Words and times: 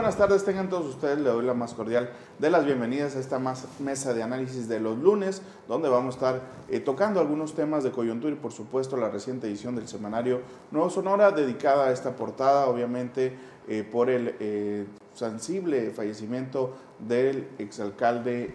Buenas 0.00 0.16
tardes. 0.16 0.46
Tengan 0.46 0.70
todos 0.70 0.86
ustedes, 0.86 1.18
le 1.18 1.28
doy 1.28 1.44
la 1.44 1.52
más 1.52 1.74
cordial 1.74 2.08
de 2.38 2.48
las 2.48 2.64
bienvenidas 2.64 3.16
a 3.16 3.20
esta 3.20 3.38
más 3.38 3.66
mesa 3.80 4.14
de 4.14 4.22
análisis 4.22 4.66
de 4.66 4.80
los 4.80 4.96
lunes, 4.96 5.42
donde 5.68 5.90
vamos 5.90 6.14
a 6.14 6.16
estar 6.16 6.40
eh, 6.70 6.80
tocando 6.80 7.20
algunos 7.20 7.54
temas 7.54 7.84
de 7.84 7.90
coyuntura 7.90 8.32
y 8.32 8.36
por 8.36 8.50
supuesto 8.50 8.96
la 8.96 9.10
reciente 9.10 9.46
edición 9.46 9.76
del 9.76 9.88
semanario 9.88 10.40
Nuevo 10.70 10.88
Sonora, 10.88 11.32
dedicada 11.32 11.88
a 11.88 11.92
esta 11.92 12.16
portada, 12.16 12.66
obviamente 12.66 13.36
eh, 13.68 13.84
por 13.84 14.08
el 14.08 14.36
eh, 14.40 14.86
sensible 15.12 15.90
fallecimiento 15.90 16.72
del 16.98 17.48
exalcalde 17.58 18.54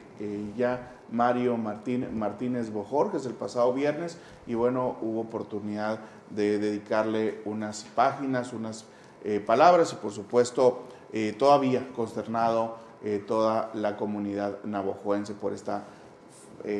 ya 0.57 0.95
Mario 1.11 1.57
Martín, 1.57 2.07
Martínez 2.17 2.71
Bojorges 2.71 3.27
el 3.27 3.33
pasado 3.33 3.71
viernes 3.71 4.17
y 4.47 4.55
bueno, 4.55 4.97
hubo 4.99 5.21
oportunidad 5.21 5.99
de 6.31 6.57
dedicarle 6.57 7.41
unas 7.45 7.83
páginas, 7.83 8.51
unas 8.51 8.85
palabras 9.45 9.91
y 9.93 9.95
por 9.95 10.11
supuesto 10.11 10.83
eh, 11.13 11.35
todavía 11.37 11.87
consternado 11.95 12.77
eh, 13.03 13.23
toda 13.25 13.71
la 13.73 13.97
comunidad 13.97 14.63
navojoense 14.63 15.33
por 15.33 15.53
esta 15.53 15.85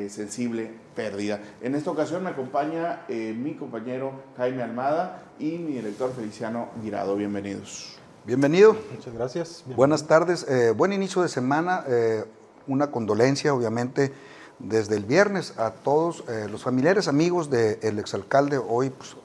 sensible 0.09 0.71
pérdida. 0.95 1.41
En 1.61 1.75
esta 1.75 1.91
ocasión 1.91 2.23
me 2.23 2.31
acompaña 2.31 3.05
mi 3.07 3.53
compañero 3.53 4.13
Jaime 4.35 4.63
Almada 4.63 5.21
y 5.37 5.59
mi 5.59 5.73
director 5.73 6.11
Feliciano 6.11 6.69
Guirado. 6.81 7.15
Bienvenidos. 7.15 7.95
Bienvenido. 8.25 8.75
Muchas 8.95 9.13
gracias. 9.13 9.63
Buenas 9.75 10.07
tardes. 10.07 10.47
buen 10.75 10.91
inicio 10.91 11.21
de 11.21 11.27
semana. 11.27 11.83
una 12.65 12.89
condolencia, 12.89 13.53
obviamente, 13.53 14.11
desde 14.57 14.95
el 14.95 15.03
viernes 15.03 15.59
a 15.59 15.69
todos 15.69 16.23
los 16.49 16.63
familiares, 16.63 17.07
amigos 17.07 17.51
del 17.51 17.99
exalcalde. 17.99 18.57
Hoy 18.57 18.89
pues, 18.89 19.15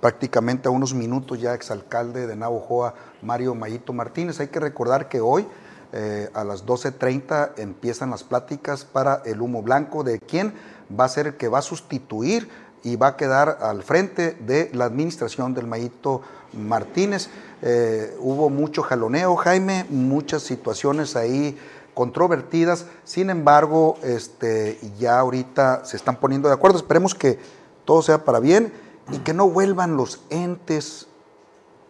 prácticamente 0.00 0.68
a 0.68 0.70
unos 0.70 0.94
minutos 0.94 1.40
ya 1.40 1.54
exalcalde 1.54 2.26
de 2.26 2.36
Navojoa, 2.36 2.94
Mario 3.22 3.54
Mayito 3.54 3.92
Martínez. 3.92 4.40
Hay 4.40 4.48
que 4.48 4.60
recordar 4.60 5.08
que 5.08 5.20
hoy 5.20 5.46
eh, 5.92 6.30
a 6.34 6.44
las 6.44 6.64
12.30 6.64 7.52
empiezan 7.56 8.10
las 8.10 8.22
pláticas 8.22 8.84
para 8.84 9.22
el 9.24 9.40
humo 9.40 9.62
blanco 9.62 10.04
de 10.04 10.20
quién 10.20 10.54
va 10.98 11.04
a 11.04 11.08
ser 11.08 11.26
el 11.26 11.34
que 11.34 11.48
va 11.48 11.58
a 11.58 11.62
sustituir 11.62 12.48
y 12.82 12.96
va 12.96 13.08
a 13.08 13.16
quedar 13.16 13.58
al 13.60 13.82
frente 13.82 14.36
de 14.40 14.70
la 14.72 14.84
administración 14.84 15.52
del 15.52 15.66
Mayito 15.66 16.22
Martínez. 16.52 17.28
Eh, 17.62 18.16
hubo 18.20 18.48
mucho 18.50 18.82
jaloneo, 18.82 19.36
Jaime, 19.36 19.84
muchas 19.90 20.42
situaciones 20.42 21.16
ahí 21.16 21.58
controvertidas, 21.92 22.86
sin 23.04 23.28
embargo, 23.28 23.98
este, 24.02 24.78
ya 24.98 25.18
ahorita 25.18 25.84
se 25.84 25.96
están 25.96 26.16
poniendo 26.16 26.48
de 26.48 26.54
acuerdo, 26.54 26.78
esperemos 26.78 27.14
que 27.14 27.38
todo 27.84 28.00
sea 28.00 28.24
para 28.24 28.38
bien 28.38 28.72
y 29.12 29.18
que 29.18 29.34
no 29.34 29.48
vuelvan 29.48 29.96
los 29.96 30.22
entes 30.30 31.08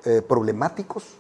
eh, 0.04 0.22
problemáticos, 0.22 1.16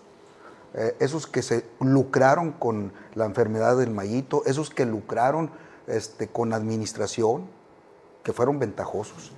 eh, 0.72 0.96
esos 1.00 1.26
que 1.26 1.42
se 1.42 1.66
lucraron 1.80 2.52
con 2.52 2.92
la 3.14 3.26
enfermedad 3.26 3.76
del 3.76 3.90
mallito, 3.90 4.42
esos 4.46 4.70
que 4.70 4.86
lucraron 4.86 5.50
este, 5.86 6.28
con 6.28 6.52
administración, 6.52 7.44
que 8.22 8.32
fueron 8.32 8.58
ventajosos, 8.58 9.32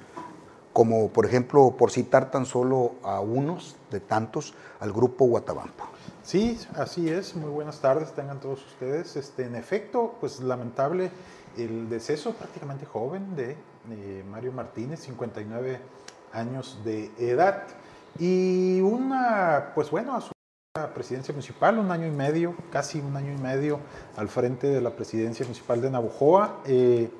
como 0.73 1.09
por 1.09 1.27
ejemplo, 1.27 1.75
por 1.77 1.91
citar 1.91 2.31
tan 2.31 2.47
solo 2.47 2.93
a 3.03 3.21
unos 3.21 3.77
de 3.91 4.01
tantos, 4.01 4.55
al 4.81 4.93
grupo 4.93 5.25
Guatabampo. 5.27 5.85
Sí, 6.23 6.59
así 6.77 7.09
es. 7.09 7.35
Muy 7.35 7.51
buenas 7.51 7.81
tardes, 7.81 8.13
tengan 8.13 8.41
todos 8.41 8.65
ustedes. 8.65 9.17
Este, 9.17 9.45
en 9.45 9.57
efecto, 9.57 10.15
pues 10.21 10.41
lamentable 10.41 11.11
el 11.57 11.89
deceso 11.89 12.33
prácticamente 12.33 12.87
joven 12.87 13.35
de 13.35 13.57
Mario 14.31 14.53
Martínez, 14.53 15.01
59 15.01 15.81
años 16.33 16.79
de 16.85 17.11
edad. 17.19 17.65
Y 18.19 18.81
una, 18.81 19.73
pues 19.75 19.91
bueno, 19.91 20.15
a 20.15 20.21
su 20.21 20.33
presidencia 20.95 21.33
municipal, 21.33 21.79
un 21.79 21.91
año 21.91 22.07
y 22.07 22.11
medio, 22.11 22.55
casi 22.71 23.01
un 23.01 23.17
año 23.17 23.33
y 23.33 23.39
medio 23.39 23.79
al 24.17 24.29
frente 24.29 24.69
de 24.69 24.81
la 24.81 24.91
presidencia 24.91 25.45
municipal 25.45 25.81
de 25.81 25.91
Navojoa. 25.91 26.61
Eh, 26.67 27.11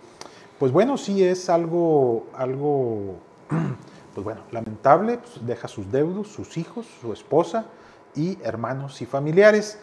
pues 0.59 0.73
bueno, 0.73 0.97
sí 0.97 1.25
es 1.25 1.51
algo, 1.51 2.27
algo, 2.35 3.17
pues 4.15 4.25
bueno, 4.25 4.43
lamentable, 4.51 5.19
pues 5.19 5.45
deja 5.45 5.69
sus 5.69 5.91
deudos, 5.91 6.29
sus 6.29 6.57
hijos, 6.57 6.87
su 7.01 7.13
esposa 7.13 7.67
y 8.15 8.39
hermanos 8.43 9.03
y 9.03 9.07
familiares. 9.07 9.79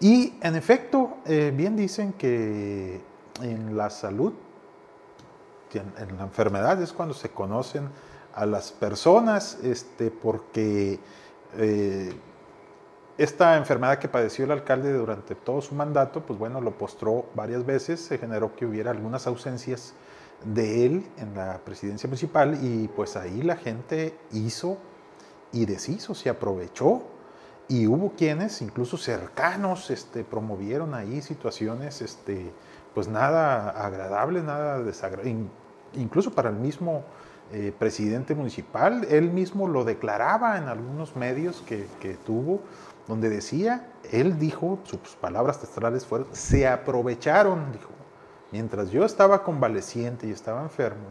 Y 0.00 0.34
en 0.42 0.56
efecto, 0.56 1.18
eh, 1.24 1.52
bien 1.54 1.76
dicen 1.76 2.12
que 2.14 3.00
en 3.40 3.76
la 3.76 3.90
salud, 3.90 4.32
en 5.72 6.16
la 6.16 6.24
enfermedad 6.24 6.80
es 6.82 6.92
cuando 6.92 7.14
se 7.14 7.30
conocen 7.30 7.88
a 8.34 8.46
las 8.46 8.72
personas, 8.72 9.58
este, 9.62 10.10
porque 10.10 10.98
eh, 11.56 12.12
esta 13.16 13.56
enfermedad 13.56 13.98
que 13.98 14.08
padeció 14.08 14.44
el 14.44 14.50
alcalde 14.50 14.92
durante 14.92 15.34
todo 15.34 15.60
su 15.60 15.74
mandato, 15.74 16.26
pues 16.26 16.38
bueno, 16.38 16.60
lo 16.60 16.76
postró 16.76 17.26
varias 17.34 17.64
veces, 17.64 18.00
se 18.00 18.18
generó 18.18 18.56
que 18.56 18.66
hubiera 18.66 18.90
algunas 18.90 19.26
ausencias 19.26 19.94
de 20.44 20.84
él 20.84 21.06
en 21.16 21.34
la 21.34 21.58
presidencia 21.64 22.08
municipal 22.08 22.58
y 22.60 22.88
pues 22.88 23.16
ahí 23.16 23.42
la 23.42 23.56
gente 23.56 24.18
hizo 24.32 24.78
y 25.52 25.64
deshizo, 25.64 26.14
se 26.14 26.28
aprovechó 26.28 27.04
y 27.68 27.86
hubo 27.86 28.12
quienes, 28.16 28.60
incluso 28.60 28.96
cercanos, 28.96 29.90
este, 29.90 30.24
promovieron 30.24 30.92
ahí 30.92 31.22
situaciones, 31.22 32.02
este, 32.02 32.52
pues 32.94 33.08
nada 33.08 33.70
agradable, 33.70 34.42
nada 34.42 34.82
desagradable, 34.82 35.46
incluso 35.94 36.32
para 36.32 36.50
el 36.50 36.56
mismo 36.56 37.04
eh, 37.52 37.72
presidente 37.78 38.34
municipal. 38.34 39.06
Él 39.10 39.30
mismo 39.30 39.68
lo 39.68 39.84
declaraba 39.84 40.56
en 40.58 40.64
algunos 40.64 41.14
medios 41.14 41.62
que, 41.66 42.16
tuvo, 42.24 42.60
donde 43.06 43.28
decía, 43.28 43.86
él 44.10 44.38
dijo, 44.38 44.78
sus 44.84 44.98
palabras 45.20 45.60
testrales 45.60 46.06
fueron, 46.06 46.28
se 46.32 46.66
aprovecharon, 46.66 47.70
dijo, 47.72 47.90
mientras 48.50 48.90
yo 48.90 49.04
estaba 49.04 49.42
convaleciente 49.42 50.26
y 50.26 50.30
estaba 50.30 50.62
enfermo, 50.62 51.08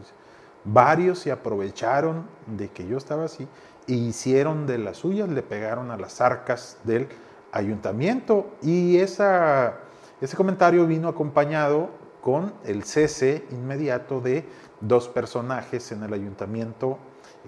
varios 0.64 1.20
se 1.20 1.32
aprovecharon 1.32 2.26
de 2.48 2.70
que 2.70 2.88
yo 2.88 2.98
estaba 2.98 3.26
así 3.26 3.48
e 3.88 3.94
hicieron 3.94 4.66
de 4.66 4.80
las 4.80 4.98
suyas, 4.98 5.30
le 5.30 5.44
pegaron 5.44 5.92
a 5.92 5.98
las 5.98 6.20
arcas 6.20 6.78
del 6.84 7.08
ayuntamiento 7.52 8.48
y 8.62 8.98
esa, 8.98 9.76
ese 10.20 10.36
comentario 10.36 10.88
vino 10.88 11.08
acompañado 11.08 11.90
con 12.24 12.54
el 12.64 12.86
cese 12.86 13.44
inmediato 13.52 14.22
de 14.22 14.46
dos 14.80 15.10
personajes 15.10 15.92
en 15.92 16.04
el 16.04 16.14
ayuntamiento, 16.14 16.98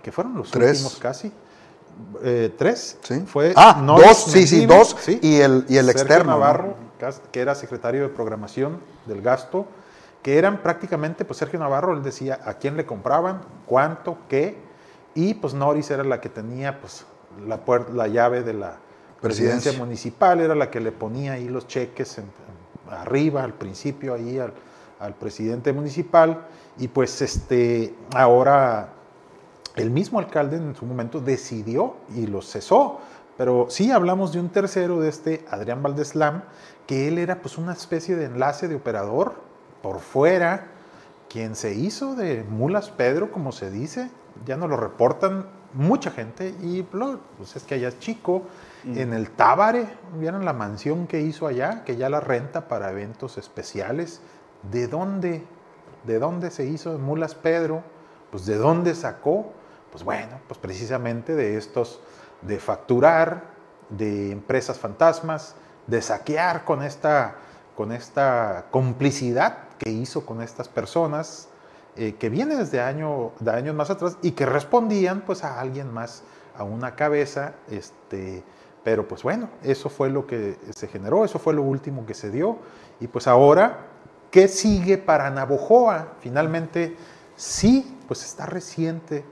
que 0.03 0.11
fueron 0.11 0.35
los 0.35 0.53
últimos 0.53 0.97
casi. 0.97 1.31
Eh, 2.21 2.53
tres. 2.57 2.97
Sí. 3.01 3.23
Fue 3.25 3.53
ah, 3.55 3.81
dos, 3.85 4.25
sí, 4.25 4.45
sí, 4.45 4.65
dos. 4.65 4.97
Y 5.21 5.39
el, 5.39 5.65
y 5.69 5.77
el 5.77 5.89
externo. 5.89 6.31
Navarro, 6.31 6.75
que 7.31 7.39
era 7.39 7.55
secretario 7.55 8.01
de 8.01 8.09
programación 8.09 8.81
del 9.05 9.21
gasto, 9.21 9.65
que 10.21 10.37
eran 10.37 10.61
prácticamente, 10.61 11.23
pues 11.23 11.39
Sergio 11.39 11.57
Navarro, 11.57 11.93
él 11.93 12.03
decía 12.03 12.41
a 12.43 12.55
quién 12.55 12.75
le 12.75 12.85
compraban, 12.85 13.43
cuánto, 13.65 14.17
qué, 14.27 14.57
y 15.13 15.35
pues 15.35 15.53
Noris 15.53 15.89
era 15.89 16.03
la 16.03 16.19
que 16.19 16.27
tenía 16.27 16.81
pues 16.81 17.05
la, 17.47 17.61
la 17.93 18.07
llave 18.09 18.43
de 18.43 18.53
la 18.55 18.75
presidencia. 19.21 19.71
municipal, 19.73 20.41
era 20.41 20.53
la 20.53 20.69
que 20.69 20.81
le 20.81 20.91
ponía 20.91 21.33
ahí 21.33 21.47
los 21.47 21.65
cheques 21.65 22.19
arriba, 22.89 23.43
al 23.43 23.53
principio, 23.53 24.13
ahí 24.13 24.39
al, 24.39 24.53
al 24.99 25.13
presidente 25.13 25.73
municipal. 25.73 26.47
Y 26.77 26.87
pues 26.87 27.21
este, 27.21 27.95
ahora 28.13 28.89
el 29.75 29.91
mismo 29.91 30.19
alcalde 30.19 30.57
en 30.57 30.75
su 30.75 30.85
momento 30.85 31.19
decidió 31.19 31.95
y 32.15 32.27
lo 32.27 32.41
cesó. 32.41 32.99
Pero 33.37 33.67
sí 33.69 33.91
hablamos 33.91 34.31
de 34.31 34.39
un 34.39 34.49
tercero, 34.49 34.99
de 35.01 35.09
este 35.09 35.45
Adrián 35.49 35.83
Valdeslam, 35.83 36.43
que 36.87 37.07
él 37.07 37.17
era 37.17 37.41
pues 37.41 37.57
una 37.57 37.73
especie 37.73 38.15
de 38.15 38.25
enlace 38.25 38.67
de 38.67 38.75
operador 38.75 39.35
por 39.81 39.99
fuera, 39.99 40.67
quien 41.29 41.55
se 41.55 41.73
hizo 41.73 42.15
de 42.15 42.43
Mulas 42.43 42.89
Pedro, 42.89 43.31
como 43.31 43.51
se 43.51 43.69
dice, 43.69 44.09
ya 44.45 44.55
nos 44.55 44.69
lo 44.69 44.77
reportan 44.77 45.47
mucha 45.73 46.11
gente, 46.11 46.55
y 46.61 46.83
pues 46.83 47.55
es 47.55 47.63
que 47.63 47.75
allá 47.75 47.89
es 47.89 47.99
chico, 47.99 48.43
en 48.85 49.13
el 49.13 49.31
Tábare, 49.31 49.87
vieron 50.17 50.45
la 50.45 50.53
mansión 50.53 51.07
que 51.07 51.21
hizo 51.21 51.47
allá, 51.47 51.83
que 51.83 51.95
ya 51.95 52.09
la 52.09 52.19
renta 52.19 52.67
para 52.67 52.91
eventos 52.91 53.37
especiales, 53.37 54.21
¿de 54.71 54.87
dónde 54.87 55.43
¿De 56.05 56.19
dónde 56.19 56.51
se 56.51 56.65
hizo 56.65 56.97
Mulas 56.99 57.33
Pedro? 57.33 57.83
Pues 58.31 58.45
de 58.45 58.57
dónde 58.57 58.93
sacó? 58.93 59.51
Pues 59.91 60.03
bueno, 60.03 60.39
pues 60.47 60.59
precisamente 60.59 61.35
de 61.35 61.57
estos, 61.57 61.99
de 62.41 62.59
facturar, 62.59 63.55
de 63.89 64.31
empresas 64.31 64.77
fantasmas, 64.77 65.55
de 65.87 66.01
saquear 66.01 66.63
con 66.63 66.83
esta, 66.83 67.35
con 67.75 67.91
esta 67.91 68.65
complicidad 68.71 69.69
que 69.79 69.89
hizo 69.89 70.25
con 70.25 70.41
estas 70.41 70.69
personas, 70.69 71.47
eh, 71.95 72.15
que 72.15 72.29
viene 72.29 72.55
desde 72.55 72.81
año, 72.81 73.31
de 73.39 73.51
años 73.51 73.75
más 73.75 73.89
atrás 73.89 74.17
y 74.21 74.31
que 74.31 74.45
respondían 74.45 75.21
pues 75.21 75.43
a 75.43 75.59
alguien 75.59 75.91
más, 75.91 76.23
a 76.55 76.63
una 76.63 76.95
cabeza, 76.95 77.53
este, 77.69 78.43
pero 78.85 79.05
pues 79.05 79.21
bueno, 79.23 79.49
eso 79.63 79.89
fue 79.89 80.09
lo 80.09 80.25
que 80.25 80.57
se 80.73 80.87
generó, 80.87 81.25
eso 81.25 81.39
fue 81.39 81.53
lo 81.53 81.63
último 81.63 82.05
que 82.05 82.13
se 82.13 82.31
dio 82.31 82.59
y 83.01 83.07
pues 83.07 83.27
ahora 83.27 83.87
¿Qué 84.35 84.49
sigue 84.49 84.97
para 84.97 85.29
Navojoa? 85.29 86.15
Finalmente, 86.19 86.97
sí, 87.37 87.97
pues 88.05 88.25
está 88.25 88.45
reciente 88.45 89.23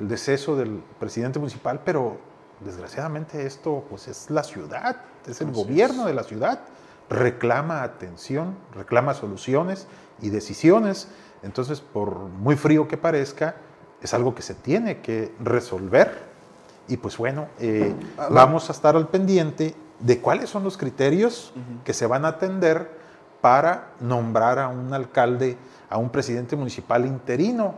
el 0.00 0.08
deceso 0.08 0.56
del 0.56 0.82
presidente 0.98 1.38
municipal, 1.38 1.82
pero 1.84 2.18
desgraciadamente 2.58 3.46
esto 3.46 3.84
pues 3.88 4.08
es 4.08 4.28
la 4.28 4.42
ciudad, 4.42 5.02
es 5.24 5.40
el 5.40 5.52
gobierno 5.52 6.04
de 6.04 6.14
la 6.14 6.24
ciudad, 6.24 6.62
reclama 7.08 7.84
atención, 7.84 8.58
reclama 8.74 9.14
soluciones 9.14 9.86
y 10.20 10.30
decisiones. 10.30 11.06
Entonces, 11.44 11.80
por 11.80 12.16
muy 12.16 12.56
frío 12.56 12.88
que 12.88 12.96
parezca, 12.96 13.54
es 14.02 14.14
algo 14.14 14.34
que 14.34 14.42
se 14.42 14.56
tiene 14.56 15.00
que 15.00 15.32
resolver. 15.38 16.29
Y 16.90 16.96
pues 16.96 17.16
bueno, 17.16 17.46
eh, 17.60 17.94
vamos 18.30 18.68
a 18.68 18.72
estar 18.72 18.96
al 18.96 19.06
pendiente 19.06 19.76
de 20.00 20.20
cuáles 20.20 20.50
son 20.50 20.64
los 20.64 20.76
criterios 20.76 21.54
que 21.84 21.94
se 21.94 22.04
van 22.04 22.24
a 22.24 22.28
atender 22.28 22.90
para 23.40 23.92
nombrar 24.00 24.58
a 24.58 24.66
un 24.66 24.92
alcalde, 24.92 25.56
a 25.88 25.98
un 25.98 26.10
presidente 26.10 26.56
municipal 26.56 27.06
interino, 27.06 27.74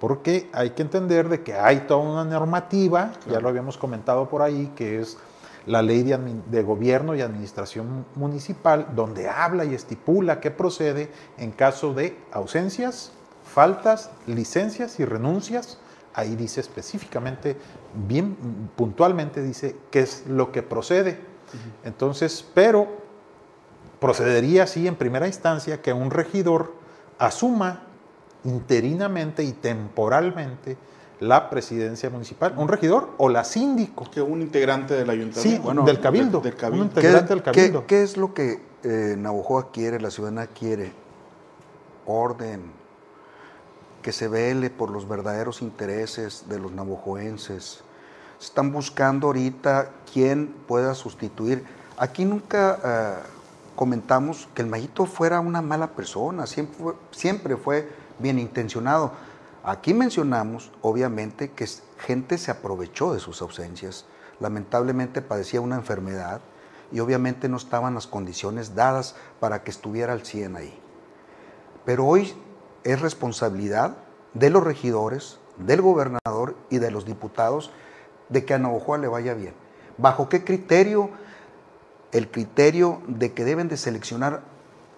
porque 0.00 0.50
hay 0.52 0.70
que 0.70 0.82
entender 0.82 1.28
de 1.28 1.44
que 1.44 1.54
hay 1.54 1.84
toda 1.86 2.00
una 2.00 2.24
normativa, 2.24 3.12
ya 3.30 3.38
lo 3.38 3.48
habíamos 3.48 3.78
comentado 3.78 4.28
por 4.28 4.42
ahí, 4.42 4.72
que 4.74 5.00
es 5.00 5.16
la 5.64 5.80
ley 5.80 6.02
de, 6.02 6.18
de, 6.50 6.62
gobierno 6.64 7.14
y 7.14 7.20
administración 7.20 8.04
municipal, 8.16 8.88
donde 8.96 9.28
habla 9.28 9.64
y 9.64 9.74
estipula 9.74 10.40
qué 10.40 10.50
procede 10.50 11.12
en 11.38 11.52
caso 11.52 11.94
de 11.94 12.18
ausencias, 12.32 13.12
faltas, 13.44 14.10
licencias 14.26 14.98
y 14.98 15.04
renuncias. 15.04 15.78
Ahí 16.16 16.34
dice 16.34 16.62
específicamente, 16.62 17.56
bien 18.08 18.36
puntualmente 18.74 19.42
dice 19.42 19.76
qué 19.90 20.00
es 20.00 20.24
lo 20.26 20.50
que 20.50 20.62
procede. 20.62 21.20
Entonces, 21.84 22.44
pero 22.54 22.88
procedería 24.00 24.62
así 24.62 24.88
en 24.88 24.96
primera 24.96 25.26
instancia 25.26 25.82
que 25.82 25.92
un 25.92 26.10
regidor 26.10 26.72
asuma 27.18 27.82
interinamente 28.44 29.42
y 29.42 29.52
temporalmente 29.52 30.78
la 31.20 31.50
presidencia 31.50 32.08
municipal, 32.08 32.54
un 32.56 32.68
regidor 32.68 33.10
o 33.18 33.28
la 33.28 33.44
síndico. 33.44 34.10
Que 34.10 34.22
un 34.22 34.40
integrante 34.40 34.94
del 34.94 35.10
ayuntamiento. 35.10 35.70
Sí, 35.70 35.84
del 35.84 36.00
cabildo. 36.00 36.40
Un 36.40 36.78
integrante 36.78 37.34
del 37.34 37.42
cabildo. 37.42 37.86
¿Qué, 37.86 38.02
es 38.02 38.16
lo 38.16 38.32
que 38.32 38.60
eh, 38.84 39.18
quiere, 39.70 40.00
la 40.00 40.10
ciudadana 40.10 40.46
quiere? 40.46 40.92
Orden, 42.06 42.70
que 44.06 44.12
se 44.12 44.28
vele 44.28 44.70
por 44.70 44.90
los 44.90 45.08
verdaderos 45.08 45.62
intereses 45.62 46.44
de 46.48 46.60
los 46.60 46.70
navojoenses. 46.70 47.80
Están 48.40 48.70
buscando 48.70 49.26
ahorita 49.26 49.90
quién 50.12 50.54
pueda 50.68 50.94
sustituir. 50.94 51.64
Aquí 51.98 52.24
nunca 52.24 52.78
eh, 52.84 53.14
comentamos 53.74 54.48
que 54.54 54.62
el 54.62 54.68
Mayito 54.68 55.06
fuera 55.06 55.40
una 55.40 55.60
mala 55.60 55.88
persona, 55.88 56.46
siempre 56.46 56.94
siempre 57.10 57.56
fue 57.56 57.90
bien 58.20 58.38
intencionado. 58.38 59.10
Aquí 59.64 59.92
mencionamos, 59.92 60.70
obviamente, 60.82 61.50
que 61.50 61.68
gente 61.98 62.38
se 62.38 62.52
aprovechó 62.52 63.12
de 63.12 63.18
sus 63.18 63.42
ausencias. 63.42 64.04
Lamentablemente 64.38 65.20
padecía 65.20 65.60
una 65.60 65.74
enfermedad 65.74 66.40
y 66.92 67.00
obviamente 67.00 67.48
no 67.48 67.56
estaban 67.56 67.94
las 67.94 68.06
condiciones 68.06 68.76
dadas 68.76 69.16
para 69.40 69.64
que 69.64 69.72
estuviera 69.72 70.12
al 70.12 70.24
100 70.24 70.54
ahí. 70.54 70.80
Pero 71.84 72.06
hoy 72.06 72.32
es 72.86 73.00
responsabilidad 73.00 73.96
de 74.32 74.48
los 74.48 74.62
regidores, 74.62 75.38
del 75.58 75.82
gobernador 75.82 76.54
y 76.70 76.78
de 76.78 76.92
los 76.92 77.04
diputados 77.04 77.72
de 78.28 78.44
que 78.44 78.54
a 78.54 78.58
Navajoa 78.58 78.98
le 78.98 79.08
vaya 79.08 79.34
bien. 79.34 79.54
¿Bajo 79.98 80.28
qué 80.28 80.44
criterio? 80.44 81.10
El 82.12 82.30
criterio 82.30 83.02
de 83.08 83.32
que 83.32 83.44
deben 83.44 83.68
de 83.68 83.76
seleccionar 83.76 84.42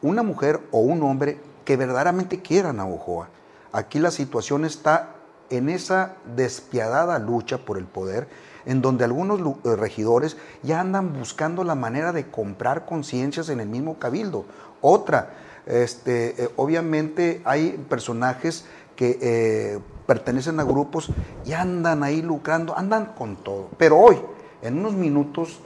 una 0.03 0.23
mujer 0.23 0.61
o 0.71 0.81
un 0.81 1.03
hombre 1.03 1.41
que 1.65 1.79
verdaderamente 1.79 2.43
quieran 2.43 2.79
a 2.79 2.87
Ojoa. 2.87 3.31
Aquí 3.73 3.99
la 3.99 4.11
situación 4.11 4.67
está 4.67 5.15
en 5.49 5.71
esa 5.71 6.17
despiadada 6.37 7.19
lucha 7.19 7.59
por 7.59 7.79
el 7.79 7.87
poder, 7.87 8.29
en 8.67 8.83
donde 8.83 9.05
algunos 9.05 9.41
eh, 9.41 9.77
regidores 9.77 10.37
ya 10.63 10.81
andan 10.81 11.15
buscando 11.15 11.65
la 11.65 11.75
manera 11.75 12.13
de 12.13 12.31
comprar 12.31 12.85
conciencias 12.85 13.49
en 13.49 13.61
el 13.61 13.69
mismo 13.69 13.99
cabildo. 13.99 14.45
Otra, 14.83 15.31
este, 15.69 16.43
eh, 16.43 16.49
obviamente 16.57 17.41
hay 17.45 17.73
personajes 17.89 18.65
que 18.97 19.19
eh, 19.21 19.79
pertenecen 20.07 20.59
a 20.59 20.65
grupos 20.65 21.11
y 21.45 21.53
andan 21.53 22.03
ahí 22.03 22.23
lucrando, 22.23 22.77
andan 22.77 23.13
con 23.17 23.37
todo. 23.37 23.69
Pero 23.79 23.99
hoy, 23.99 24.19
en 24.63 24.79
unos 24.79 24.95
minutos, 24.95 25.61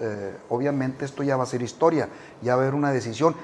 obviamente 0.50 1.06
esto 1.06 1.22
ya 1.22 1.38
va 1.38 1.44
a 1.44 1.46
ser 1.46 1.62
historia, 1.62 2.10
ya 2.42 2.56
va 2.56 2.62
a 2.62 2.64
haber 2.64 2.74
una 2.74 2.92
decisión. 2.92 3.34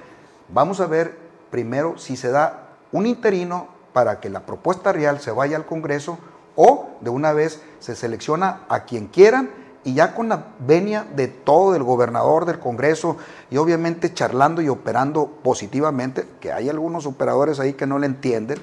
Vamos 0.52 0.80
a 0.80 0.86
ver 0.86 1.16
primero 1.50 1.96
si 1.96 2.16
se 2.16 2.30
da 2.30 2.76
un 2.92 3.06
interino 3.06 3.68
para 3.94 4.20
que 4.20 4.28
la 4.28 4.44
propuesta 4.44 4.92
real 4.92 5.20
se 5.20 5.30
vaya 5.30 5.56
al 5.56 5.64
Congreso 5.64 6.18
o 6.56 6.90
de 7.00 7.10
una 7.10 7.32
vez 7.32 7.62
se 7.78 7.94
selecciona 7.94 8.62
a 8.68 8.84
quien 8.84 9.06
quieran 9.06 9.48
y 9.84 9.94
ya 9.94 10.14
con 10.14 10.28
la 10.28 10.54
venia 10.58 11.06
de 11.14 11.28
todo 11.28 11.74
el 11.74 11.82
gobernador 11.82 12.44
del 12.44 12.58
Congreso 12.58 13.16
y 13.50 13.56
obviamente 13.56 14.12
charlando 14.12 14.60
y 14.60 14.68
operando 14.68 15.26
positivamente, 15.42 16.26
que 16.40 16.52
hay 16.52 16.68
algunos 16.68 17.06
operadores 17.06 17.60
ahí 17.60 17.74
que 17.74 17.86
no 17.86 17.98
le 17.98 18.06
entienden, 18.06 18.58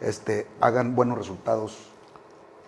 este, 0.00 0.46
hagan 0.60 0.94
buenos 0.94 1.18
resultados, 1.18 1.90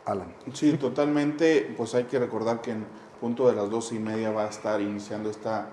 Alan. 0.05 0.35
Sí, 0.53 0.73
totalmente, 0.75 1.75
pues 1.77 1.95
hay 1.95 2.05
que 2.05 2.19
recordar 2.19 2.61
que 2.61 2.73
en 2.73 2.87
punto 3.21 3.49
de 3.49 3.55
las 3.55 3.71
doce 3.71 3.97
y 3.97 3.99
media 3.99 4.31
va 4.31 4.45
a 4.45 4.49
estar 4.49 4.81
iniciando 4.81 5.31
esta 5.31 5.71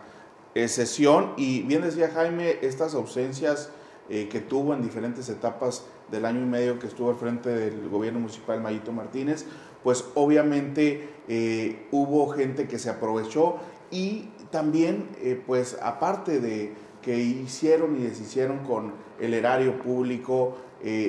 eh, 0.56 0.68
sesión. 0.68 1.34
Y 1.38 1.62
bien 1.64 1.82
decía 1.82 2.10
Jaime, 2.14 2.58
estas 2.62 2.94
ausencias 2.96 3.70
eh, 4.10 4.28
que 4.30 4.40
tuvo 4.40 4.74
en 4.74 4.82
diferentes 4.82 5.30
etapas 5.30 5.86
del 6.12 6.26
año 6.26 6.42
y 6.42 6.46
medio 6.46 6.80
que 6.80 6.88
estuvo 6.88 7.10
al 7.10 7.16
frente 7.16 7.50
del 7.50 7.90
gobierno 7.90 8.20
municipal 8.20 8.62
Mayito 8.62 8.92
Martínez, 8.92 9.46
pues 9.84 10.06
obviamente 10.16 11.13
eh, 11.28 11.88
hubo 11.92 12.30
gente 12.30 12.68
que 12.68 12.80
se 12.80 12.90
aprovechó 12.90 13.58
y 13.92 14.30
también, 14.52 15.10
eh, 15.22 15.42
pues 15.46 15.78
aparte 15.82 16.40
de 16.40 16.74
que 17.02 17.18
hicieron 17.18 17.98
y 17.98 18.04
deshicieron 18.04 18.60
con 18.60 18.94
el 19.20 19.34
erario 19.34 19.80
público, 19.80 20.58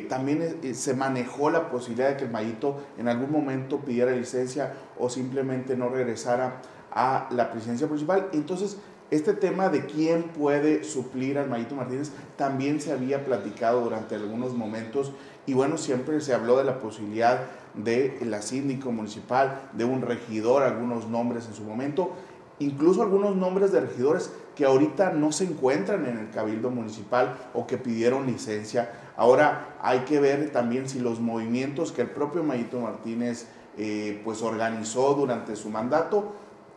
también 0.08 0.60
se 0.72 0.94
manejó 0.94 1.50
la 1.50 1.68
posibilidad 1.68 2.10
de 2.10 2.16
que 2.16 2.24
el 2.24 2.30
Mayito 2.30 2.76
en 2.96 3.08
algún 3.08 3.32
momento 3.32 3.80
pidiera 3.80 4.12
licencia 4.12 4.72
o 5.00 5.10
simplemente 5.10 5.76
no 5.76 5.88
regresara 5.88 6.62
a 6.92 7.26
la 7.32 7.50
presidencia 7.50 7.88
municipal. 7.88 8.28
Entonces, 8.32 8.78
este 9.10 9.34
tema 9.34 9.68
de 9.68 9.84
quién 9.84 10.24
puede 10.24 10.82
suplir 10.82 11.38
al 11.38 11.48
Mayito 11.48 11.74
Martínez 11.74 12.10
también 12.36 12.80
se 12.80 12.90
había 12.90 13.24
platicado 13.24 13.82
durante 13.82 14.14
algunos 14.14 14.54
momentos 14.54 15.12
y 15.46 15.52
bueno, 15.52 15.76
siempre 15.76 16.20
se 16.20 16.32
habló 16.32 16.56
de 16.56 16.64
la 16.64 16.80
posibilidad 16.80 17.42
de 17.74 18.18
la 18.24 18.42
síndico 18.42 18.92
municipal, 18.92 19.68
de 19.72 19.84
un 19.84 20.02
regidor, 20.02 20.62
algunos 20.62 21.08
nombres 21.08 21.46
en 21.46 21.54
su 21.54 21.64
momento, 21.64 22.12
incluso 22.58 23.02
algunos 23.02 23.34
nombres 23.36 23.72
de 23.72 23.80
regidores 23.80 24.32
que 24.54 24.64
ahorita 24.64 25.12
no 25.12 25.32
se 25.32 25.44
encuentran 25.44 26.06
en 26.06 26.18
el 26.18 26.30
cabildo 26.30 26.70
municipal 26.70 27.36
o 27.52 27.66
que 27.66 27.76
pidieron 27.76 28.26
licencia. 28.26 28.92
Ahora 29.16 29.76
hay 29.80 30.00
que 30.00 30.20
ver 30.20 30.50
también 30.50 30.88
si 30.88 31.00
los 31.00 31.20
movimientos 31.20 31.92
que 31.92 32.02
el 32.02 32.10
propio 32.10 32.44
Mayito 32.44 32.80
Martínez 32.80 33.46
eh, 33.76 34.20
pues 34.24 34.42
organizó 34.42 35.14
durante 35.14 35.56
su 35.56 35.68
mandato 35.70 36.34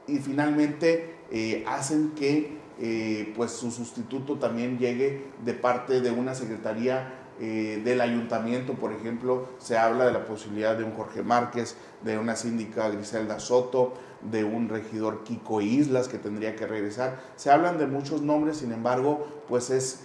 y 0.07 0.17
finalmente 0.17 1.15
eh, 1.31 1.63
hacen 1.67 2.11
que 2.11 2.57
eh, 2.79 3.33
pues 3.35 3.51
su 3.51 3.71
sustituto 3.71 4.37
también 4.37 4.77
llegue 4.77 5.25
de 5.43 5.53
parte 5.53 6.01
de 6.01 6.11
una 6.11 6.35
secretaría 6.35 7.16
eh, 7.39 7.81
del 7.83 8.01
ayuntamiento, 8.01 8.73
por 8.73 8.91
ejemplo, 8.91 9.47
se 9.59 9.77
habla 9.77 10.05
de 10.05 10.13
la 10.13 10.25
posibilidad 10.25 10.75
de 10.75 10.83
un 10.83 10.93
Jorge 10.93 11.23
Márquez, 11.23 11.75
de 12.03 12.17
una 12.17 12.35
síndica 12.35 12.89
Griselda 12.89 13.39
Soto, 13.39 13.93
de 14.21 14.43
un 14.43 14.69
regidor 14.69 15.23
Kiko 15.23 15.61
Islas 15.61 16.07
que 16.07 16.17
tendría 16.17 16.55
que 16.55 16.65
regresar. 16.67 17.19
Se 17.35 17.51
hablan 17.51 17.77
de 17.77 17.87
muchos 17.87 18.21
nombres, 18.21 18.57
sin 18.57 18.71
embargo, 18.71 19.43
pues 19.47 19.69
es 19.69 20.03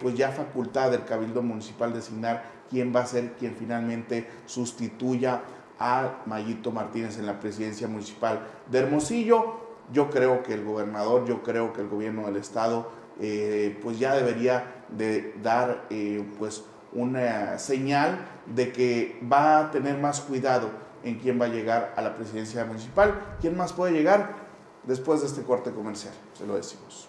pues 0.00 0.16
ya 0.16 0.32
facultad 0.32 0.90
del 0.90 1.04
Cabildo 1.04 1.40
Municipal 1.40 1.92
designar 1.92 2.42
quién 2.68 2.92
va 2.92 3.00
a 3.00 3.06
ser 3.06 3.34
quien 3.34 3.54
finalmente 3.54 4.26
sustituya 4.46 5.42
a 5.78 6.22
Mayito 6.26 6.70
Martínez 6.70 7.18
en 7.18 7.26
la 7.26 7.40
presidencia 7.40 7.88
municipal 7.88 8.46
de 8.70 8.78
Hermosillo. 8.78 9.60
Yo 9.92 10.10
creo 10.10 10.42
que 10.42 10.54
el 10.54 10.64
gobernador, 10.64 11.26
yo 11.26 11.42
creo 11.42 11.72
que 11.72 11.80
el 11.80 11.88
gobierno 11.88 12.26
del 12.26 12.36
estado, 12.36 12.90
eh, 13.20 13.78
pues 13.82 13.98
ya 13.98 14.14
debería 14.14 14.81
de 14.96 15.34
dar 15.42 15.86
eh, 15.90 16.24
pues 16.38 16.64
una 16.92 17.58
señal 17.58 18.26
de 18.46 18.72
que 18.72 19.20
va 19.30 19.58
a 19.58 19.70
tener 19.70 19.98
más 19.98 20.20
cuidado 20.20 20.70
en 21.04 21.18
quién 21.18 21.40
va 21.40 21.46
a 21.46 21.48
llegar 21.48 21.94
a 21.96 22.02
la 22.02 22.14
presidencia 22.14 22.64
municipal. 22.64 23.36
¿Quién 23.40 23.56
más 23.56 23.72
puede 23.72 23.92
llegar 23.92 24.36
después 24.84 25.20
de 25.20 25.26
este 25.26 25.42
corte 25.42 25.72
comercial? 25.72 26.14
Se 26.34 26.46
lo 26.46 26.54
decimos. 26.54 27.08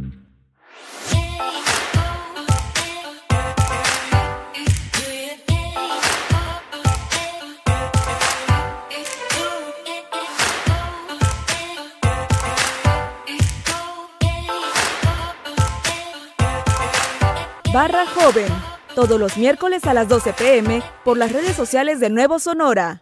Barra 17.81 18.05
Joven, 18.05 18.45
todos 18.93 19.19
los 19.19 19.37
miércoles 19.37 19.85
a 19.87 19.95
las 19.95 20.07
12 20.07 20.33
pm 20.33 20.83
por 21.03 21.17
las 21.17 21.31
redes 21.31 21.55
sociales 21.55 21.99
de 21.99 22.11
Nuevo 22.11 22.37
Sonora. 22.37 23.01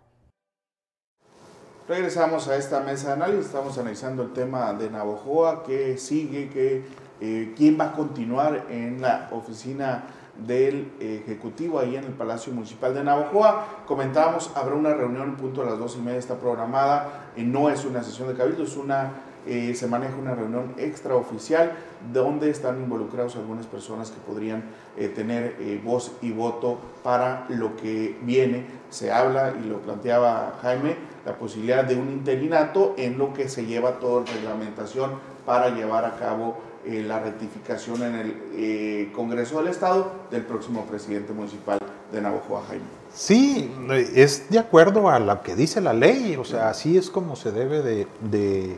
Regresamos 1.86 2.48
a 2.48 2.56
esta 2.56 2.80
mesa 2.80 3.08
de 3.08 3.14
análisis, 3.16 3.48
estamos 3.48 3.78
analizando 3.78 4.24
el 4.24 4.32
tema 4.32 4.72
de 4.72 4.90
Navojoa, 4.90 5.64
qué 5.66 5.98
sigue, 5.98 6.50
qué, 6.50 6.86
eh, 7.20 7.54
quién 7.58 7.78
va 7.78 7.88
a 7.88 7.92
continuar 7.92 8.68
en 8.70 9.02
la 9.02 9.28
oficina 9.34 10.06
del 10.48 10.94
Ejecutivo 11.02 11.80
ahí 11.80 11.98
en 11.98 12.06
el 12.06 12.14
Palacio 12.14 12.54
Municipal 12.54 12.94
de 12.94 13.04
Navojoa. 13.04 13.84
Comentábamos, 13.86 14.50
habrá 14.56 14.76
una 14.76 14.94
reunión 14.94 15.36
punto 15.36 15.62
a 15.62 15.66
las 15.66 15.78
dos 15.78 15.98
y 15.98 16.00
media, 16.00 16.20
está 16.20 16.36
programada, 16.36 17.32
y 17.36 17.44
no 17.44 17.70
es 17.70 17.84
una 17.84 18.02
sesión 18.02 18.30
de 18.30 18.36
cabildo, 18.36 18.64
es 18.64 18.78
una 18.78 19.12
eh, 19.48 19.74
se 19.76 19.88
maneja 19.88 20.16
una 20.16 20.36
reunión 20.36 20.74
extraoficial 20.78 21.72
donde 22.14 22.50
están 22.50 22.82
involucrados 22.82 23.36
algunas 23.36 23.66
personas 23.66 24.12
que 24.12 24.20
podrían 24.20 24.64
eh, 24.98 25.08
tener 25.08 25.56
eh, 25.60 25.82
voz 25.84 26.12
y 26.22 26.32
voto 26.32 26.78
para 27.04 27.46
lo 27.50 27.76
que 27.78 28.18
viene. 28.22 28.66
Se 28.90 29.12
habla, 29.12 29.54
y 29.64 29.68
lo 29.68 29.80
planteaba 29.80 30.60
Jaime, 30.62 30.96
la 31.26 31.38
posibilidad 31.38 31.84
de 31.84 31.96
un 31.96 32.10
interinato 32.10 32.96
en 32.98 33.18
lo 33.18 33.34
que 33.34 33.50
se 33.50 33.66
lleva 33.66 34.00
toda 34.00 34.26
la 34.26 34.32
reglamentación 34.34 35.12
para 35.46 35.70
llevar 35.70 36.06
a 36.06 36.16
cabo 36.18 36.58
la 36.86 37.20
rectificación 37.20 38.02
en 38.04 38.16
el 38.16 39.12
Congreso 39.12 39.60
del 39.60 39.68
Estado 39.68 40.12
del 40.32 40.44
próximo 40.44 40.86
presidente 40.86 41.34
municipal 41.34 41.78
de 42.12 42.22
Navojoa, 42.22 42.64
Jaime. 42.68 42.86
Sí, 43.14 43.70
es 44.16 44.50
de 44.50 44.60
acuerdo 44.60 45.10
a 45.10 45.20
lo 45.20 45.42
que 45.44 45.56
dice 45.56 45.82
la 45.82 45.94
ley, 45.94 46.36
o 46.38 46.46
sea, 46.46 46.70
así 46.70 46.98
es 46.98 47.10
como 47.10 47.36
se 47.36 47.52
debe 47.52 47.82
de 47.82 48.08
de 48.32 48.78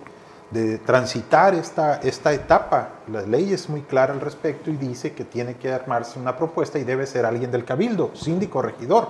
transitar 0.85 1.55
esta, 1.55 1.95
esta 2.01 2.33
etapa. 2.33 2.89
La 3.11 3.21
ley 3.21 3.53
es 3.53 3.69
muy 3.69 3.81
clara 3.81 4.13
al 4.13 4.21
respecto 4.21 4.69
y 4.69 4.75
dice 4.75 5.13
que 5.13 5.23
tiene 5.23 5.55
que 5.55 5.71
armarse 5.71 6.19
una 6.19 6.35
propuesta 6.35 6.77
y 6.77 6.83
debe 6.83 7.07
ser 7.07 7.25
alguien 7.25 7.51
del 7.51 7.63
cabildo, 7.63 8.11
síndico 8.13 8.61
regidor. 8.61 9.09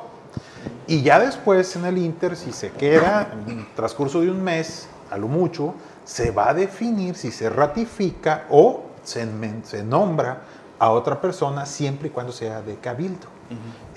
Y 0.88 1.02
ya 1.02 1.20
después 1.20 1.76
en 1.76 1.86
el 1.86 1.98
Inter, 1.98 2.36
si 2.36 2.52
se 2.52 2.72
queda 2.72 3.34
en 3.48 3.60
el 3.60 3.74
transcurso 3.74 4.22
de 4.22 4.30
un 4.30 4.44
mes, 4.44 4.88
a 5.10 5.18
lo 5.18 5.28
mucho, 5.28 5.74
se 6.06 6.32
va 6.32 6.50
a 6.50 6.54
definir 6.54 7.16
si 7.16 7.32
se 7.32 7.50
ratifica 7.50 8.46
o 8.50 8.84
se, 9.04 9.28
se 9.64 9.84
nombra 9.84 10.42
a 10.78 10.92
otra 10.92 11.22
persona 11.22 11.66
siempre 11.66 12.08
y 12.08 12.12
cuando 12.12 12.32
sea 12.32 12.62
de 12.62 12.76
cabildo. 12.76 13.28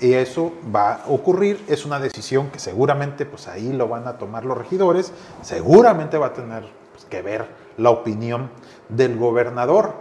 Y 0.01 0.13
eso 0.13 0.51
va 0.75 0.95
a 0.95 1.07
ocurrir, 1.07 1.63
es 1.69 1.85
una 1.85 1.97
decisión 1.99 2.49
que 2.49 2.59
seguramente 2.59 3.25
pues 3.25 3.47
ahí 3.47 3.71
lo 3.71 3.87
van 3.87 4.05
a 4.07 4.17
tomar 4.17 4.43
los 4.43 4.57
regidores, 4.57 5.13
seguramente 5.41 6.17
va 6.17 6.27
a 6.27 6.33
tener 6.33 6.65
que 7.03 7.21
ver 7.21 7.47
la 7.77 7.89
opinión 7.89 8.49
del 8.89 9.17
gobernador. 9.17 9.93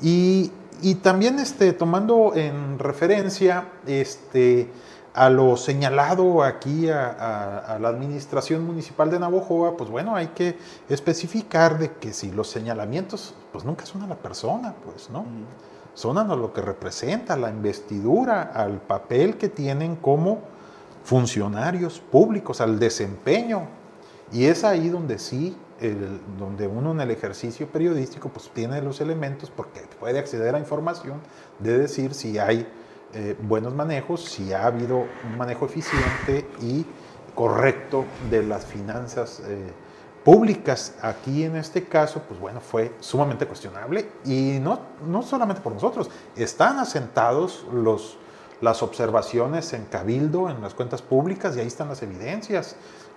Y, 0.00 0.52
también 1.02 1.38
este, 1.38 1.72
tomando 1.72 2.32
en 2.34 2.78
referencia 2.78 3.66
este, 3.86 4.70
a 5.12 5.28
lo 5.28 5.56
señalado 5.56 6.44
aquí 6.44 6.88
a, 6.88 7.76
la 7.80 7.88
administración 7.88 8.64
municipal 8.64 9.10
de 9.10 9.18
Navojoa, 9.18 9.76
pues 9.76 9.90
bueno, 9.90 10.14
hay 10.14 10.28
que 10.28 10.56
especificar 10.88 11.78
de 11.78 11.92
que 11.94 12.12
si 12.12 12.30
los 12.30 12.48
señalamientos, 12.48 13.34
pues 13.52 13.64
nunca 13.64 13.84
son 13.84 14.02
a 14.02 14.06
la 14.06 14.14
persona, 14.14 14.74
pues, 14.84 15.10
¿no? 15.10 15.24
Son 15.94 16.16
a 16.16 16.24
lo 16.36 16.52
que 16.52 16.60
representa 16.60 17.36
la 17.36 17.50
investidura, 17.50 18.42
al 18.54 18.80
papel 18.80 19.36
que 19.36 19.48
tienen 19.48 19.96
como 19.96 20.38
funcionarios 21.02 21.98
públicos, 21.98 22.60
al 22.60 22.78
desempeño. 22.78 23.62
Y 24.30 24.44
es 24.44 24.62
ahí 24.62 24.90
donde 24.90 25.18
sí 25.18 25.56
donde 26.38 26.66
uno 26.66 26.90
en 26.90 27.00
el 27.00 27.10
ejercicio 27.10 27.68
periodístico 27.68 28.30
pues 28.30 28.50
tiene 28.50 28.82
los 28.82 29.00
elementos 29.00 29.50
porque 29.50 29.80
puede 30.00 30.18
acceder 30.18 30.54
a 30.54 30.58
información 30.58 31.20
de 31.60 31.78
decir 31.78 32.14
si 32.14 32.38
hay 32.38 32.66
eh, 33.14 33.36
buenos 33.40 33.74
manejos, 33.74 34.24
si 34.24 34.52
ha 34.52 34.66
habido 34.66 35.06
un 35.24 35.38
manejo 35.38 35.66
eficiente 35.66 36.46
y 36.60 36.84
correcto 37.34 38.04
de 38.28 38.42
las 38.42 38.66
finanzas 38.66 39.40
eh, 39.46 39.72
públicas. 40.24 40.96
Aquí 41.00 41.44
en 41.44 41.56
este 41.56 41.84
caso, 41.84 42.22
pues 42.28 42.38
bueno, 42.38 42.60
fue 42.60 42.92
sumamente 43.00 43.46
cuestionable 43.46 44.10
y 44.24 44.58
no, 44.60 44.80
no 45.06 45.22
solamente 45.22 45.62
por 45.62 45.72
nosotros, 45.72 46.10
están 46.36 46.78
asentados 46.80 47.64
los, 47.72 48.18
las 48.60 48.82
observaciones 48.82 49.72
en 49.72 49.84
Cabildo, 49.84 50.50
en 50.50 50.60
las 50.60 50.74
cuentas 50.74 51.00
públicas 51.00 51.56
y 51.56 51.60
ahí 51.60 51.66
están 51.66 51.88
las 51.88 52.02
evidencias, 52.02 52.76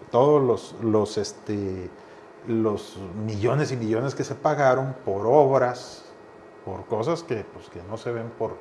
todos 0.10 0.42
los, 0.42 0.76
los 0.82 1.18
este, 1.18 1.90
los 2.48 2.98
millones 3.26 3.72
y 3.72 3.78
millones 3.78 4.16
que 4.16 4.24
se 4.24 4.36
pagaron 4.36 4.96
por 5.06 5.26
obras, 5.28 6.04
por 6.66 6.86
cosas 6.86 7.24
que, 7.24 7.46
pues, 7.54 7.70
que 7.70 7.82
no 7.84 7.98
se 7.98 8.12
ven 8.12 8.32
por, 8.38 8.56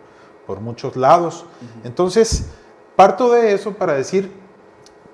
por 0.47 0.61
muchos 0.61 0.97
lados. 0.97 1.47
Entonces, 1.85 2.51
parto 2.97 3.33
de 3.33 3.53
eso 3.53 3.73
para 3.73 3.95
decir, 3.95 4.33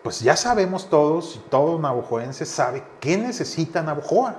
pues 0.02 0.20
ya 0.20 0.36
sabemos 0.36 0.88
todos, 0.88 1.36
y 1.36 1.48
todo 1.50 1.78
navajoense 1.80 2.46
sabe 2.46 2.84
qué 3.00 3.16
necesita 3.16 3.82
Navajoa. 3.82 4.36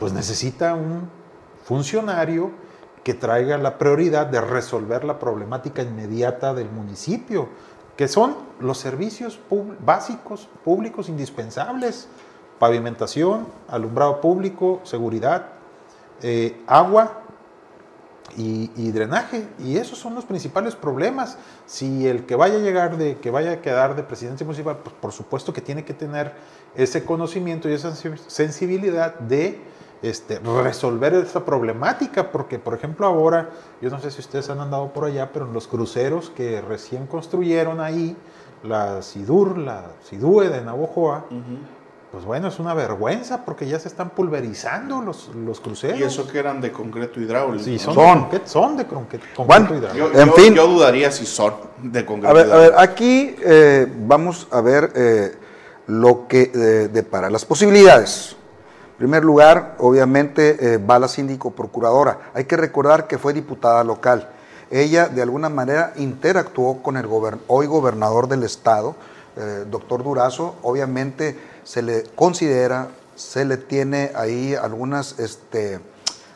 Pues 0.00 0.12
necesita 0.12 0.74
un 0.74 1.08
funcionario 1.64 2.50
que 3.04 3.14
traiga 3.14 3.58
la 3.58 3.78
prioridad 3.78 4.26
de 4.26 4.40
resolver 4.40 5.04
la 5.04 5.18
problemática 5.18 5.82
inmediata 5.82 6.54
del 6.54 6.70
municipio, 6.70 7.48
que 7.96 8.08
son 8.08 8.34
los 8.58 8.78
servicios 8.78 9.38
básicos, 9.80 10.48
públicos 10.64 11.08
indispensables 11.08 12.08
pavimentación, 12.58 13.46
alumbrado 13.68 14.20
público, 14.20 14.80
seguridad, 14.84 15.48
eh, 16.22 16.62
agua 16.66 17.20
y, 18.36 18.90
drenaje. 18.90 19.46
Y 19.58 19.76
esos 19.76 19.98
son 19.98 20.14
los 20.14 20.24
principales 20.24 20.74
problemas. 20.74 21.38
Si 21.66 22.06
el 22.06 22.26
que 22.26 22.34
vaya 22.34 22.56
a 22.56 22.58
llegar, 22.58 22.96
de 22.96 23.18
que 23.18 23.30
vaya 23.30 23.52
a 23.52 23.60
quedar 23.60 23.94
de 23.96 24.02
presidencia 24.02 24.44
municipal, 24.44 24.78
pues 24.82 24.94
por 25.00 25.12
supuesto 25.12 25.52
que 25.52 25.60
tiene 25.60 25.84
que 25.84 25.94
tener 25.94 26.32
ese 26.74 27.04
conocimiento 27.04 27.68
y 27.68 27.74
esa 27.74 27.94
sensibilidad 27.94 29.18
de 29.18 29.60
este, 30.02 30.38
resolver 30.38 31.14
esa 31.14 31.44
problemática, 31.44 32.30
porque 32.30 32.58
por 32.58 32.74
ejemplo 32.74 33.06
ahora, 33.06 33.50
yo 33.80 33.90
no 33.90 33.98
sé 34.00 34.10
si 34.10 34.20
ustedes 34.20 34.50
han 34.50 34.60
andado 34.60 34.92
por 34.92 35.04
allá, 35.04 35.30
pero 35.32 35.46
en 35.46 35.52
los 35.52 35.66
cruceros 35.66 36.30
que 36.30 36.60
recién 36.60 37.06
construyeron 37.06 37.80
ahí, 37.80 38.16
la 38.62 39.02
SIDUR, 39.02 39.58
la 39.58 39.92
SIDUE 40.02 40.48
de 40.48 40.62
Navojoa, 40.62 41.26
pues 42.14 42.26
bueno, 42.26 42.46
es 42.46 42.60
una 42.60 42.74
vergüenza 42.74 43.44
porque 43.44 43.66
ya 43.66 43.80
se 43.80 43.88
están 43.88 44.10
pulverizando 44.10 45.02
los, 45.02 45.34
los 45.34 45.58
cruceros. 45.58 45.98
Y 45.98 46.04
eso 46.04 46.28
que 46.28 46.38
eran 46.38 46.60
de 46.60 46.70
concreto 46.70 47.20
hidráulico. 47.20 47.64
Sí, 47.64 47.76
son, 47.76 48.30
De, 48.30 48.40
son 48.44 48.76
de 48.76 48.86
concreto, 48.86 49.26
hidráulico. 49.42 49.94
Yo, 49.96 50.12
en 50.12 50.32
fin, 50.32 50.54
yo 50.54 50.68
dudaría 50.68 51.10
si 51.10 51.26
son 51.26 51.54
de 51.82 52.06
concreto 52.06 52.30
a 52.30 52.32
ver, 52.32 52.52
A 52.52 52.56
ver, 52.56 52.74
aquí 52.78 53.34
eh, 53.44 53.92
vamos 54.06 54.46
a 54.52 54.60
ver 54.60 54.92
eh, 54.94 55.34
lo 55.88 56.28
que 56.28 56.52
eh, 56.54 56.58
depara. 56.92 57.28
Las 57.30 57.44
posibilidades. 57.44 58.36
En 58.92 58.98
primer 58.98 59.24
lugar, 59.24 59.74
obviamente, 59.78 60.78
va 60.78 61.00
la 61.00 61.08
síndico 61.08 61.50
procuradora. 61.50 62.30
Hay 62.32 62.44
que 62.44 62.56
recordar 62.56 63.08
que 63.08 63.18
fue 63.18 63.32
diputada 63.32 63.82
local. 63.82 64.30
Ella, 64.70 65.08
de 65.08 65.20
alguna 65.20 65.48
manera, 65.48 65.94
interactuó 65.96 66.80
con 66.80 66.96
el 66.96 67.08
hoy 67.48 67.66
gobernador 67.66 68.28
del 68.28 68.44
estado, 68.44 68.94
doctor 69.68 70.04
Durazo. 70.04 70.54
Obviamente, 70.62 71.36
se 71.64 71.82
le 71.82 72.04
considera, 72.14 72.88
se 73.16 73.44
le 73.44 73.56
tiene 73.56 74.12
ahí 74.14 74.54
algunas, 74.54 75.18
este, 75.18 75.80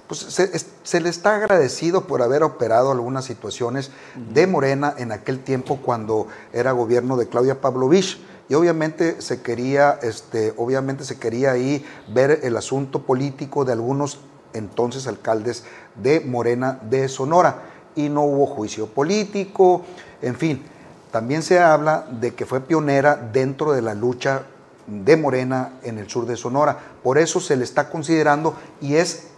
pues 0.07 0.21
se, 0.21 1.01
le 1.01 1.09
está 1.09 1.37
agradecido 1.37 2.07
por 2.07 2.23
haber 2.23 2.43
operado 2.43 2.91
algunas 2.91 3.27
situaciones 3.27 3.91
de 4.33 4.47
Morena 4.47 4.95
en 4.97 5.13
aquel 5.13 5.41
tiempo 5.41 5.81
cuando 5.83 6.29
era 6.53 6.73
gobierno 6.73 7.17
de 7.17 7.29
Claudia 7.29 7.61
Pavlovich. 7.61 8.19
Y 8.49 8.55
obviamente 8.55 9.21
se 9.21 9.43
quería, 9.43 9.99
este, 10.03 10.55
obviamente 10.57 11.05
se 11.05 11.19
quería 11.19 11.53
ahí 11.53 11.85
ver 12.09 12.41
el 12.43 12.57
asunto 12.57 13.03
político 13.03 13.67
de 13.67 13.73
algunos 13.73 14.21
entonces 14.55 15.07
alcaldes 15.07 15.65
de 15.95 16.21
Morena 16.21 16.81
de 16.83 17.09
Sonora. 17.09 17.65
Y 17.95 18.09
no 18.09 18.23
hubo 18.23 18.47
juicio 18.47 18.87
político, 18.87 19.85
en 20.23 20.37
fin. 20.37 20.65
También 21.11 21.43
se 21.43 21.61
habla 21.61 22.07
de 22.11 22.35
que 22.35 22.47
fue 22.47 22.61
pionera 22.61 23.17
dentro 23.17 23.73
de 23.73 23.83
la 23.83 23.95
lucha 23.95 24.45
de 24.89 25.17
Morena 25.17 25.75
en 25.83 25.99
el 25.99 26.09
sur 26.09 26.27
de 26.27 26.37
Sonora. 26.37 26.79
Por 27.03 27.19
eso 27.19 27.41
se 27.41 27.57
le 27.57 27.65
está 27.65 27.91
considerando 27.91 28.55
y 28.81 28.97
es 28.97 29.29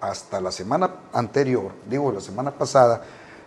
hasta 0.00 0.40
la 0.40 0.50
semana 0.50 0.90
anterior, 1.12 1.72
digo 1.88 2.10
la 2.10 2.20
semana 2.20 2.52
pasada, 2.52 3.02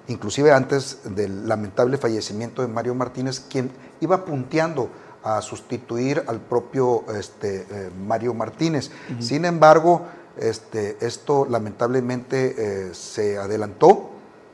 inclusive 0.08 0.52
antes 0.52 1.00
del 1.04 1.48
lamentable 1.48 1.98
fallecimiento 1.98 2.62
de 2.62 2.68
Mario 2.68 2.96
Martínez, 2.96 3.40
quien 3.40 3.72
iba 4.00 4.24
punteando 4.24 4.90
a 5.24 5.42
sustituir 5.42 6.24
al 6.28 6.40
propio 6.40 7.04
este, 7.18 7.66
eh, 7.70 7.90
Mario 8.06 8.34
Martínez. 8.34 8.92
Sin 9.20 9.44
embargo, 9.44 10.04
este, 10.38 10.98
esto 11.06 11.48
lamentablemente 11.50 12.56
eh, 12.90 12.94
se 12.94 13.38
adelantó 13.38 14.12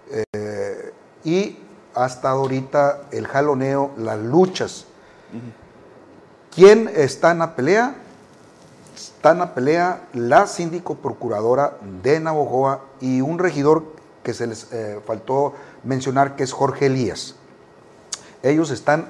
eh, 0.09 0.93
y 1.25 1.57
ha 1.93 2.05
estado 2.05 2.39
ahorita 2.39 3.09
el 3.11 3.27
jaloneo, 3.27 3.91
las 3.97 4.19
luchas. 4.19 4.85
¿Quién 6.53 6.91
está 6.93 7.31
en 7.31 7.39
la 7.39 7.55
pelea? 7.55 7.95
Está 8.93 9.31
en 9.31 9.39
la 9.39 9.53
pelea 9.53 10.01
la 10.11 10.47
síndico 10.47 10.95
procuradora 10.95 11.77
de 12.03 12.19
Navojoa 12.19 12.81
y 12.99 13.21
un 13.21 13.39
regidor 13.39 13.85
que 14.21 14.33
se 14.33 14.47
les 14.47 14.67
eh, 14.73 14.99
faltó 15.07 15.53
mencionar 15.85 16.35
que 16.35 16.43
es 16.43 16.51
Jorge 16.51 16.87
Elías. 16.87 17.35
Ellos 18.43 18.69
están 18.69 19.07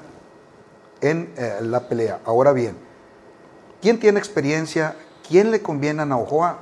en 1.01 1.33
eh, 1.35 1.57
la 1.63 1.87
pelea. 1.87 2.19
Ahora 2.25 2.53
bien, 2.53 2.77
¿quién 3.81 3.99
tiene 3.99 4.19
experiencia? 4.19 4.95
¿Quién 5.27 5.49
le 5.49 5.63
conviene 5.63 6.03
a 6.03 6.05
Navojoa? 6.05 6.59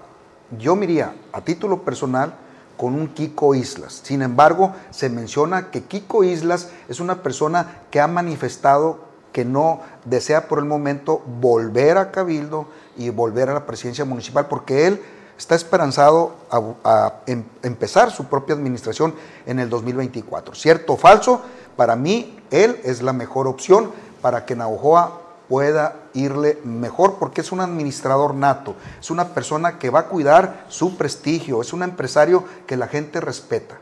Yo 0.58 0.78
miría 0.78 1.14
a 1.34 1.42
título 1.42 1.84
personal 1.84 2.36
con 2.78 2.96
un 2.96 3.10
Kiko 3.10 3.54
Islas. 3.54 4.00
Sin 4.04 4.22
embargo, 4.22 4.74
se 4.92 5.10
menciona 5.10 5.72
que 5.72 5.84
Kiko 5.84 6.24
Islas 6.24 6.70
es 6.88 7.02
una 7.02 7.22
persona 7.22 7.82
que 7.92 8.00
ha 8.00 8.08
manifestado 8.08 9.09
que 9.32 9.46
no 9.46 9.82
desea 10.06 10.48
por 10.48 10.60
el 10.60 10.66
momento 10.66 11.22
volver 11.40 11.98
a 11.98 12.12
Cabildo 12.12 12.68
y 12.98 13.10
volver 13.10 13.50
a 13.50 13.54
la 13.54 13.66
presidencia 13.66 14.06
municipal, 14.06 14.48
porque 14.48 14.88
él 14.88 15.02
está 15.38 15.56
esperanzado 15.56 16.36
a, 16.84 17.22
em, 17.26 17.44
empezar 17.64 18.12
su 18.12 18.26
propia 18.26 18.56
administración 18.56 19.16
en 19.46 19.60
el 19.60 19.70
2024. 19.70 20.54
¿Cierto 20.54 20.94
o 20.94 20.98
falso? 20.98 21.42
Para 21.78 21.96
mí, 21.96 22.40
él 22.52 22.80
es 22.84 23.02
la 23.02 23.14
mejor 23.14 23.48
opción 23.48 23.92
para 24.22 24.46
que 24.46 24.56
Navojoa 24.56 25.22
pueda 25.48 25.96
irle 26.14 26.60
mejor, 26.64 27.16
porque 27.16 27.42
es 27.42 27.52
un 27.52 27.62
administrador 27.62 28.36
nato, 28.36 28.76
es 29.00 29.10
una 29.10 29.30
persona 29.30 29.80
que 29.80 29.90
va 29.90 30.02
a 30.02 30.06
cuidar 30.08 30.66
su 30.68 30.98
prestigio, 30.98 31.62
es 31.62 31.74
un 31.74 31.84
empresario 31.84 32.44
que 32.68 32.78
la 32.78 32.88
gente 32.88 33.20
respeta. 33.22 33.80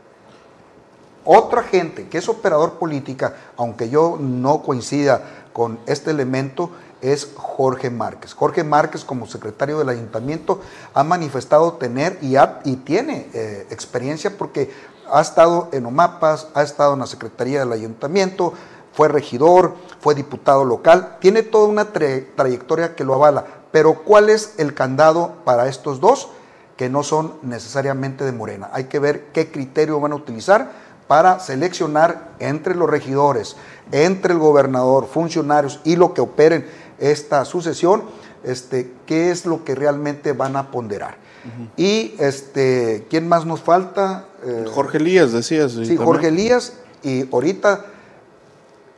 Otra 1.30 1.62
gente 1.62 2.08
que 2.08 2.16
es 2.16 2.26
operador 2.30 2.78
política, 2.78 3.36
aunque 3.58 3.90
yo 3.90 4.16
no 4.18 4.62
coincida 4.62 5.20
con 5.52 5.78
este 5.84 6.10
elemento, 6.10 6.70
es 7.02 7.28
Jorge 7.36 7.90
Márquez. 7.90 8.32
Jorge 8.32 8.64
Márquez, 8.64 9.04
como 9.04 9.26
secretario 9.26 9.78
del 9.78 9.90
ayuntamiento, 9.90 10.62
ha 10.94 11.04
manifestado 11.04 11.74
tener 11.74 12.18
y, 12.22 12.76
tiene 12.76 13.28
eh, 13.34 13.66
experiencia 13.68 14.38
porque 14.38 14.70
ha 15.12 15.20
estado 15.20 15.68
en 15.72 15.84
OMAPAS, 15.84 16.48
ha 16.54 16.62
estado 16.62 16.94
en 16.94 17.00
la 17.00 17.06
Secretaría 17.06 17.58
del 17.58 17.72
Ayuntamiento, 17.72 18.54
fue 18.94 19.08
regidor, 19.08 19.74
fue 20.00 20.14
diputado 20.14 20.64
local, 20.64 21.18
tiene 21.20 21.42
toda 21.42 21.68
una 21.68 21.92
tra 21.92 22.08
trayectoria 22.36 22.96
que 22.96 23.04
lo 23.04 23.12
avala. 23.12 23.44
Pero 23.70 24.02
¿cuál 24.02 24.30
es 24.30 24.54
el 24.56 24.72
candado 24.72 25.34
para 25.44 25.68
estos 25.68 26.00
dos? 26.00 26.30
Que 26.78 26.88
no 26.88 27.02
son 27.02 27.34
necesariamente 27.42 28.24
de 28.24 28.32
Morena. 28.32 28.70
Hay 28.72 28.84
que 28.84 28.98
ver 28.98 29.26
qué 29.34 29.50
criterio 29.50 30.00
van 30.00 30.12
a 30.12 30.16
utilizar 30.16 30.87
para 31.08 31.40
seleccionar 31.40 32.28
entre 32.38 32.74
los 32.74 32.88
regidores, 32.88 33.56
entre 33.90 34.34
el 34.34 34.38
gobernador, 34.38 35.08
funcionarios 35.12 35.80
y 35.84 35.96
lo 35.96 36.14
que 36.14 36.20
operen 36.20 36.66
esta 36.98 37.44
sucesión, 37.44 38.04
este, 38.44 38.92
qué 39.06 39.30
es 39.30 39.46
lo 39.46 39.64
que 39.64 39.74
realmente 39.74 40.32
van 40.32 40.56
a 40.56 40.70
ponderar. 40.70 41.16
Uh 41.44 41.48
-huh. 41.48 41.68
Y 41.76 42.14
este, 42.18 43.06
¿quién 43.08 43.26
más 43.26 43.46
nos 43.46 43.60
falta? 43.60 44.26
Eh, 44.44 44.66
Jorge 44.72 44.98
Elías, 44.98 45.32
decías. 45.32 45.72
Sí, 45.72 45.78
también. 45.78 46.04
Jorge 46.04 46.28
Elías, 46.28 46.74
y 47.02 47.32
ahorita 47.32 47.86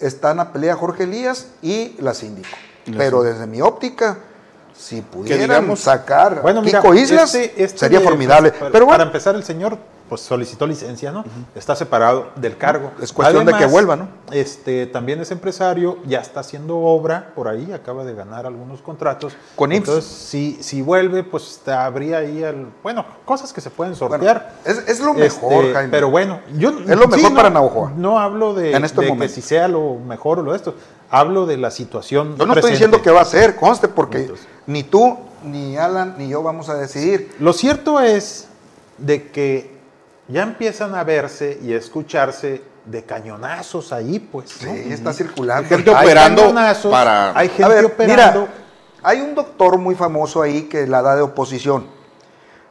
están 0.00 0.40
a 0.40 0.52
pelea 0.52 0.74
Jorge 0.74 1.04
Elías 1.04 1.48
y 1.62 1.96
la 2.00 2.14
síndico. 2.14 2.48
La 2.86 2.98
Pero 2.98 3.22
desde 3.22 3.46
mi 3.46 3.60
óptica, 3.60 4.18
si 4.76 5.02
pudieran 5.02 5.42
digamos, 5.42 5.80
sacar 5.80 6.40
bueno, 6.40 6.62
mira, 6.62 6.80
Kiko 6.80 6.94
Islas, 6.94 7.34
este, 7.34 7.62
este 7.62 7.78
sería 7.78 7.98
de, 7.98 8.04
formidable. 8.04 8.50
Para, 8.50 8.72
Pero 8.72 8.86
bueno, 8.86 8.98
para 8.98 9.04
empezar, 9.04 9.34
el 9.34 9.44
señor 9.44 9.78
pues 10.10 10.22
solicitó 10.22 10.66
licencia, 10.66 11.12
¿no? 11.12 11.20
Uh 11.20 11.22
-huh. 11.22 11.44
Está 11.54 11.76
separado 11.76 12.30
del 12.34 12.56
cargo. 12.56 12.90
Es 13.00 13.12
cuestión 13.12 13.42
Además, 13.42 13.60
de 13.60 13.66
que 13.66 13.72
vuelva, 13.72 13.94
¿no? 13.94 14.08
Este, 14.32 14.86
también 14.86 15.20
es 15.20 15.30
empresario, 15.30 15.98
ya 16.04 16.18
está 16.18 16.40
haciendo 16.40 16.78
obra 16.78 17.32
por 17.36 17.46
ahí, 17.46 17.70
acaba 17.72 18.04
de 18.04 18.12
ganar 18.12 18.44
algunos 18.44 18.82
contratos. 18.82 19.36
Con 19.54 19.70
IMSS. 19.70 19.88
Entonces, 19.88 20.10
si, 20.10 20.58
si 20.62 20.82
vuelve, 20.82 21.22
pues 21.22 21.62
habría 21.68 22.18
ahí, 22.18 22.42
el, 22.42 22.66
bueno, 22.82 23.06
cosas 23.24 23.52
que 23.52 23.60
se 23.60 23.70
pueden 23.70 23.94
sortear. 23.94 24.56
Bueno, 24.64 24.80
es, 24.80 24.88
es, 24.88 25.00
lo 25.00 25.14
mejor, 25.14 25.64
este, 25.64 25.74
Jaime. 25.74 25.90
Pero 25.92 26.10
bueno, 26.10 26.40
yo... 26.58 26.70
Es 26.70 26.98
lo 26.98 27.06
mejor 27.06 27.28
sí, 27.30 27.34
para 27.34 27.48
no, 27.48 27.60
Navajoa. 27.60 27.92
No 27.96 28.18
hablo 28.18 28.52
de, 28.52 28.72
en 28.74 28.84
este 28.84 29.00
de 29.02 29.06
momento. 29.06 29.22
que 29.22 29.28
si 29.28 29.42
sea 29.42 29.68
lo 29.68 29.94
mejor 29.94 30.40
o 30.40 30.42
lo 30.42 30.50
de 30.50 30.56
esto. 30.56 30.74
Hablo 31.08 31.46
de 31.46 31.56
la 31.56 31.70
situación 31.70 32.36
Yo 32.36 32.46
no 32.46 32.52
presente. 32.52 32.58
estoy 32.58 32.70
diciendo 32.72 33.00
que 33.00 33.12
va 33.12 33.20
a 33.20 33.24
ser, 33.24 33.54
conste, 33.54 33.86
porque 33.86 34.22
Entonces, 34.22 34.48
ni 34.66 34.82
tú, 34.82 35.18
ni 35.44 35.76
Alan, 35.76 36.16
ni 36.18 36.28
yo 36.28 36.42
vamos 36.42 36.68
a 36.68 36.74
decidir. 36.74 37.32
Lo 37.38 37.52
cierto 37.52 38.00
es 38.00 38.48
de 38.98 39.30
que 39.30 39.69
ya 40.30 40.42
empiezan 40.42 40.94
a 40.94 41.04
verse 41.04 41.58
y 41.62 41.72
a 41.72 41.76
escucharse 41.76 42.62
de 42.84 43.04
cañonazos 43.04 43.92
ahí, 43.92 44.18
pues. 44.18 44.62
¿no? 44.62 44.72
Sí, 44.72 44.92
está 44.92 45.12
circulando. 45.12 45.62
Hay 45.62 45.68
gente 45.68 45.90
operando 45.90 46.54
para... 46.90 47.38
Hay 47.38 47.48
gente 47.48 47.74
ver, 47.74 47.84
operando. 47.84 48.40
Mira, 48.40 48.54
hay 49.02 49.20
un 49.20 49.34
doctor 49.34 49.78
muy 49.78 49.94
famoso 49.94 50.42
ahí 50.42 50.62
que 50.62 50.86
la 50.86 51.02
da 51.02 51.16
de 51.16 51.22
oposición. 51.22 51.86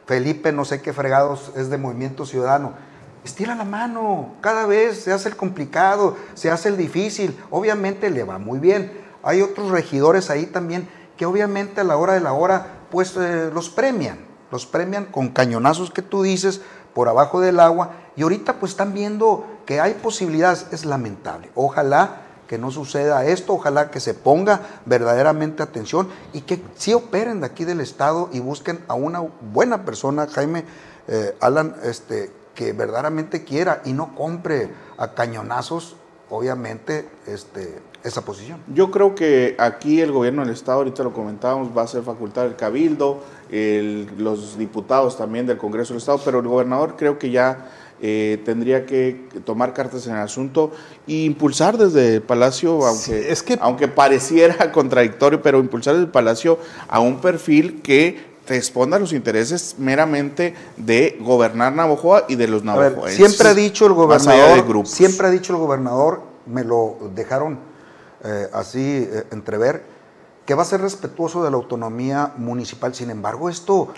Felipe, 0.06 0.52
no 0.52 0.64
sé 0.64 0.82
qué 0.82 0.92
fregados, 0.92 1.52
es 1.56 1.70
de 1.70 1.78
Movimiento 1.78 2.26
Ciudadano. 2.26 2.74
Estira 3.24 3.54
la 3.54 3.64
mano, 3.64 4.34
cada 4.40 4.66
vez 4.66 5.02
se 5.02 5.12
hace 5.12 5.28
el 5.28 5.36
complicado, 5.36 6.16
se 6.34 6.50
hace 6.50 6.68
el 6.68 6.76
difícil. 6.76 7.38
Obviamente 7.50 8.10
le 8.10 8.24
va 8.24 8.38
muy 8.38 8.58
bien. 8.58 8.92
Hay 9.22 9.42
otros 9.42 9.70
regidores 9.70 10.30
ahí 10.30 10.46
también 10.46 10.88
que 11.16 11.26
obviamente 11.26 11.82
a 11.82 11.84
la 11.84 11.98
hora 11.98 12.14
de 12.14 12.20
la 12.20 12.32
hora, 12.32 12.66
pues 12.90 13.14
eh, 13.16 13.50
los 13.52 13.68
premian. 13.68 14.18
Los 14.50 14.66
premian 14.66 15.04
con 15.04 15.28
cañonazos 15.28 15.90
que 15.90 16.02
tú 16.02 16.22
dices, 16.22 16.62
por 16.94 17.08
abajo 17.08 17.40
del 17.40 17.60
agua 17.60 17.90
y 18.16 18.22
ahorita 18.22 18.54
pues 18.54 18.72
están 18.72 18.92
viendo 18.92 19.46
que 19.66 19.80
hay 19.80 19.94
posibilidades, 19.94 20.66
es 20.72 20.84
lamentable. 20.84 21.50
Ojalá 21.54 22.22
que 22.50 22.58
no 22.58 22.72
suceda 22.72 23.24
esto, 23.24 23.54
ojalá 23.54 23.92
que 23.92 24.00
se 24.00 24.12
ponga 24.12 24.60
verdaderamente 24.84 25.62
atención 25.62 26.08
y 26.32 26.40
que 26.40 26.60
sí 26.74 26.92
operen 26.92 27.40
de 27.40 27.46
aquí 27.46 27.64
del 27.64 27.80
Estado 27.80 28.28
y 28.32 28.40
busquen 28.40 28.80
a 28.88 28.94
una 28.94 29.20
buena 29.52 29.84
persona, 29.84 30.26
Jaime 30.26 30.64
eh, 31.06 31.36
Alan, 31.40 31.76
este, 31.84 32.32
que 32.56 32.72
verdaderamente 32.72 33.44
quiera 33.44 33.82
y 33.84 33.92
no 33.92 34.16
compre 34.16 34.68
a 34.98 35.14
cañonazos, 35.14 35.94
obviamente, 36.28 37.08
este, 37.26 37.80
esa 38.02 38.22
posición. 38.22 38.60
Yo 38.74 38.90
creo 38.90 39.14
que 39.14 39.54
aquí 39.58 40.00
el 40.00 40.10
gobierno 40.10 40.42
del 40.42 40.52
Estado, 40.52 40.78
ahorita 40.78 41.02
lo 41.02 41.12
comentábamos, 41.12 41.68
va 41.76 41.82
a 41.82 41.86
ser 41.86 42.02
facultad 42.02 42.42
del 42.42 42.56
Cabildo, 42.56 43.22
el, 43.50 44.08
los 44.18 44.56
diputados 44.58 45.16
también 45.18 45.46
del 45.46 45.58
Congreso 45.58 45.92
del 45.92 45.98
Estado, 45.98 46.20
pero 46.24 46.40
el 46.40 46.46
gobernador 46.48 46.94
creo 46.96 47.18
que 47.18 47.30
ya 47.30 47.70
eh, 48.02 48.40
tendría 48.46 48.86
que 48.86 49.28
tomar 49.44 49.74
cartas 49.74 50.06
en 50.06 50.14
el 50.14 50.20
asunto 50.22 50.70
e 51.06 51.24
impulsar 51.24 51.76
desde 51.76 52.14
el 52.16 52.22
Palacio, 52.22 52.86
aunque, 52.86 53.02
Sí, 53.02 53.12
es 53.14 53.42
que- 53.42 53.58
aunque 53.60 53.88
pareciera 53.88 54.54
contradictorio, 54.72 55.42
pero 55.42 55.58
impulsar 55.58 55.94
desde 55.94 56.06
el 56.06 56.10
Palacio 56.10 56.58
a 56.88 57.00
un 57.00 57.20
perfil 57.20 57.82
que 57.82 58.30
responda 58.48 58.96
a 58.96 59.00
los 59.00 59.12
intereses 59.12 59.76
meramente 59.78 60.54
de 60.76 61.18
gobernar 61.20 61.72
Navajoa 61.74 62.24
y 62.28 62.34
de 62.36 62.48
los 62.48 62.64
navajoenses. 62.64 63.14
siempre 63.16 63.48
ha 63.48 63.54
dicho 63.54 63.86
el 63.86 63.92
gobernador, 63.92 64.86
siempre 64.86 65.26
ha 65.26 65.30
dicho 65.30 65.52
el 65.52 65.58
gobernador, 65.60 66.22
me 66.46 66.64
lo 66.64 66.96
dejaron 67.14 67.58
eh, 68.24 68.48
así 68.52 68.80
eh, 69.08 69.24
entrever, 69.30 69.82
que 70.46 70.54
va 70.54 70.62
a 70.62 70.66
ser 70.66 70.80
respetuoso 70.80 71.42
de 71.44 71.50
la 71.50 71.56
autonomía 71.56 72.32
municipal. 72.36 72.94
Sin 72.94 73.10
embargo, 73.10 73.48
esto 73.48 73.88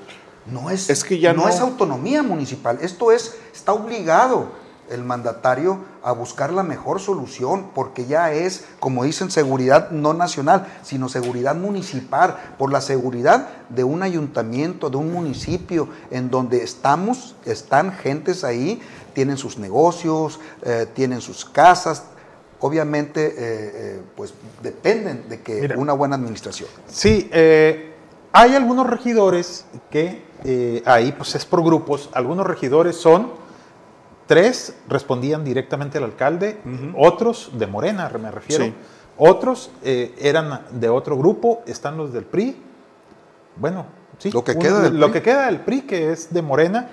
no 0.46 0.70
es, 0.70 0.90
Es 0.90 1.04
que 1.04 1.18
ya 1.18 1.32
no- 1.32 1.48
es 1.48 1.60
autonomía 1.60 2.22
municipal, 2.22 2.78
esto 2.82 3.12
es, 3.12 3.36
está 3.54 3.72
obligado 3.72 4.60
el 4.90 5.04
mandatario 5.04 5.78
a 6.02 6.12
buscar 6.12 6.52
la 6.52 6.62
mejor 6.64 7.00
solución, 7.00 7.68
porque 7.74 8.04
ya 8.04 8.32
es, 8.32 8.64
como 8.80 9.04
dicen, 9.04 9.30
seguridad 9.30 9.90
no 9.90 10.12
nacional, 10.12 10.66
sino 10.82 11.08
seguridad 11.08 11.54
municipal, 11.54 12.36
por 12.58 12.70
la 12.72 12.80
seguridad 12.82 13.48
de 13.70 13.84
un 13.84 14.02
ayuntamiento, 14.02 14.90
de 14.90 14.98
un 14.98 15.12
municipio, 15.12 15.88
en 16.10 16.28
donde 16.28 16.62
estamos, 16.62 17.36
están 17.46 17.92
gentes 17.92 18.44
ahí, 18.44 18.82
tienen 19.14 19.38
sus 19.38 19.56
negocios, 19.56 20.40
eh, 20.62 20.86
tienen 20.92 21.20
sus 21.22 21.44
casas, 21.46 22.02
obviamente, 22.62 23.26
eh, 23.26 23.34
eh, 23.38 24.02
pues 24.16 24.32
dependen 24.62 25.28
de 25.28 25.40
que 25.42 25.60
Mira. 25.60 25.76
una 25.76 25.92
buena 25.92 26.16
administración. 26.16 26.68
Sí, 26.86 27.28
eh, 27.32 27.92
hay 28.32 28.54
algunos 28.54 28.88
regidores 28.88 29.66
que 29.90 30.22
ahí 30.86 31.12
pues 31.12 31.34
es 31.34 31.44
por 31.44 31.62
grupos. 31.62 32.08
Algunos 32.14 32.46
regidores 32.46 32.96
son 32.96 33.30
tres 34.26 34.74
respondían 34.88 35.44
directamente 35.44 35.98
al 35.98 36.04
alcalde, 36.04 36.58
otros 36.96 37.50
de 37.58 37.66
Morena, 37.66 38.10
me 38.20 38.30
refiero. 38.30 38.64
Sí. 38.64 38.74
Otros 39.18 39.70
eran 39.84 40.62
de 40.70 40.88
otro 40.88 41.16
grupo, 41.18 41.62
están 41.66 41.96
los 41.96 42.12
del 42.12 42.24
PRI. 42.24 42.56
Bueno, 43.56 43.84
sí. 44.18 44.30
Lo 44.32 44.42
que 44.42 44.52
un- 44.52 44.58
queda 44.58 44.80
del 44.80 44.98
lo 44.98 45.06
PRI. 45.08 45.12
que 45.12 45.22
queda 45.22 45.46
del 45.46 45.60
PRI, 45.60 45.82
que 45.82 46.12
es 46.12 46.32
de 46.32 46.40
Morena. 46.42 46.88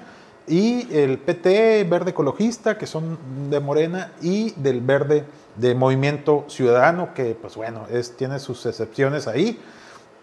Y 0.49 0.87
el 0.91 1.19
PT, 1.19 1.83
Verde 1.85 2.11
Ecologista, 2.11 2.77
que 2.77 2.87
son 2.87 3.17
de 3.49 3.59
Morena, 3.59 4.11
y 4.21 4.51
del 4.51 4.81
Verde 4.81 5.23
de 5.55 5.75
Movimiento 5.75 6.45
Ciudadano, 6.47 7.13
que 7.13 7.35
pues 7.39 7.55
bueno, 7.55 7.85
tiene 8.17 8.39
sus 8.39 8.65
excepciones 8.65 9.27
ahí. 9.27 9.59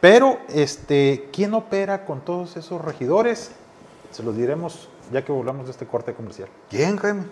Pero, 0.01 0.39
este, 0.49 1.29
¿quién 1.33 1.55
opera 1.55 2.05
con 2.05 2.21
todos 2.21 2.57
esos 2.57 2.85
regidores? 2.85 3.53
Se 4.11 4.23
los 4.23 4.37
diremos 4.37 4.89
ya 5.13 5.25
que 5.25 5.33
volvamos 5.33 5.67
de 5.67 5.73
este 5.73 5.87
corte 5.87 6.13
comercial. 6.13 6.49
¿Quién, 6.69 6.97
Jaime? 6.97 7.25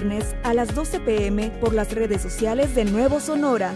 Viernes 0.00 0.34
a 0.44 0.54
las 0.54 0.74
12 0.74 1.00
pm 1.00 1.50
por 1.60 1.74
las 1.74 1.92
redes 1.92 2.22
sociales 2.22 2.74
de 2.74 2.86
Nuevo 2.86 3.20
Sonora. 3.20 3.74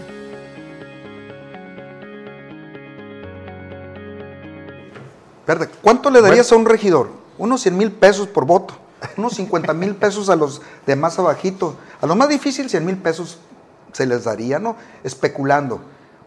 ¿cuánto 5.83 6.09
le 6.09 6.21
darías 6.21 6.51
a 6.51 6.55
un 6.55 6.65
regidor? 6.65 7.09
Unos 7.37 7.61
100 7.61 7.77
mil 7.77 7.91
pesos 7.91 8.27
por 8.27 8.45
voto, 8.45 8.73
unos 9.17 9.33
50 9.33 9.73
mil 9.73 9.93
pesos 9.93 10.29
a 10.29 10.35
los 10.35 10.63
de 10.87 10.95
más 10.95 11.19
abajito. 11.19 11.75
A 12.01 12.07
los 12.07 12.17
más 12.17 12.29
difícil 12.29 12.69
100 12.69 12.83
mil 12.83 12.97
pesos 12.97 13.37
se 13.93 14.07
les 14.07 14.23
daría, 14.23 14.57
¿no? 14.57 14.77
Especulando. 15.03 15.81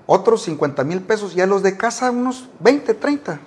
Otros 0.07 0.43
50 0.43 0.85
mil 0.85 1.01
pesos 1.01 1.35
y 1.35 1.41
a 1.41 1.47
los 1.47 1.65
de 1.65 1.77
casa 1.77 2.13
unos 2.13 2.49
20, 2.61 2.95
30. 2.95 3.41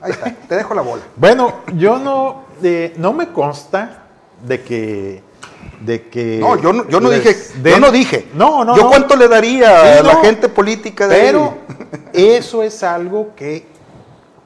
Ahí 0.00 0.12
está, 0.12 0.34
te 0.48 0.56
dejo 0.56 0.72
la 0.72 0.82
bola. 0.82 1.02
Bueno, 1.16 1.56
yo 1.76 1.98
no, 1.98 2.44
eh, 2.62 2.94
no 2.96 3.12
me 3.12 3.32
consta 3.32 4.04
de 4.46 4.62
que, 4.62 5.27
de 5.80 6.08
que. 6.08 6.38
No, 6.38 6.56
yo 6.60 6.72
no, 6.72 6.88
yo 6.88 7.00
no 7.00 7.08
les 7.10 7.22
dije, 7.24 7.70
yo 7.70 7.78
no 7.80 7.90
dije. 7.90 8.28
No, 8.34 8.64
no, 8.64 8.76
Yo 8.76 8.84
no. 8.84 8.88
cuánto 8.90 9.16
le 9.16 9.28
daría 9.28 9.68
Sí, 9.94 9.98
a 9.98 10.02
la 10.02 10.16
gente 10.16 10.48
política 10.48 11.06
de 11.08 11.16
Pero 11.18 11.54
ahí? 12.12 12.34
eso 12.36 12.62
es 12.62 12.82
algo 12.82 13.34
que 13.36 13.64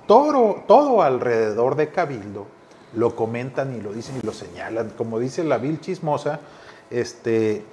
todo, 0.07 0.65
todo 0.67 1.03
alrededor 1.03 1.77
de 1.77 1.89
Cabildo 1.91 2.47
lo 2.95 3.17
comentan 3.17 3.75
y 3.75 3.81
lo 3.81 3.93
dicen 3.93 4.17
y 4.23 4.27
lo 4.27 4.33
señalan. 4.33 4.91
Como 4.97 5.19
dice 5.19 5.43
la 5.45 5.57
vil 5.59 5.81
chismosa, 5.81 6.41
este, 6.91 7.65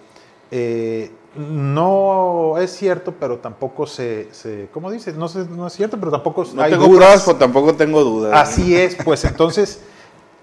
eh, 0.51 1.11
no 1.35 2.55
es 2.59 2.71
cierto, 2.71 3.13
pero 3.19 3.37
tampoco 3.39 3.85
se, 3.85 4.29
se 4.31 4.69
¿cómo 4.73 4.89
dice? 4.89 5.11
No, 5.13 5.27
se- 5.27 5.45
no 5.45 5.67
es 5.67 5.73
cierto, 5.73 5.97
pero 5.99 6.11
tampoco 6.11 6.45
No 6.53 6.61
hay 6.63 6.71
tengo 6.71 6.87
dudas. 6.87 7.25
tampoco 7.37 7.75
tengo 7.75 8.03
dudas. 8.03 8.31
Así 8.49 8.75
es, 8.75 8.95
pues 9.03 9.25
entonces 9.25 9.81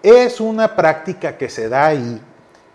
es 0.03 0.41
una 0.41 0.77
práctica 0.77 1.37
que 1.39 1.49
se 1.49 1.69
da 1.69 1.87
ahí, 1.87 2.21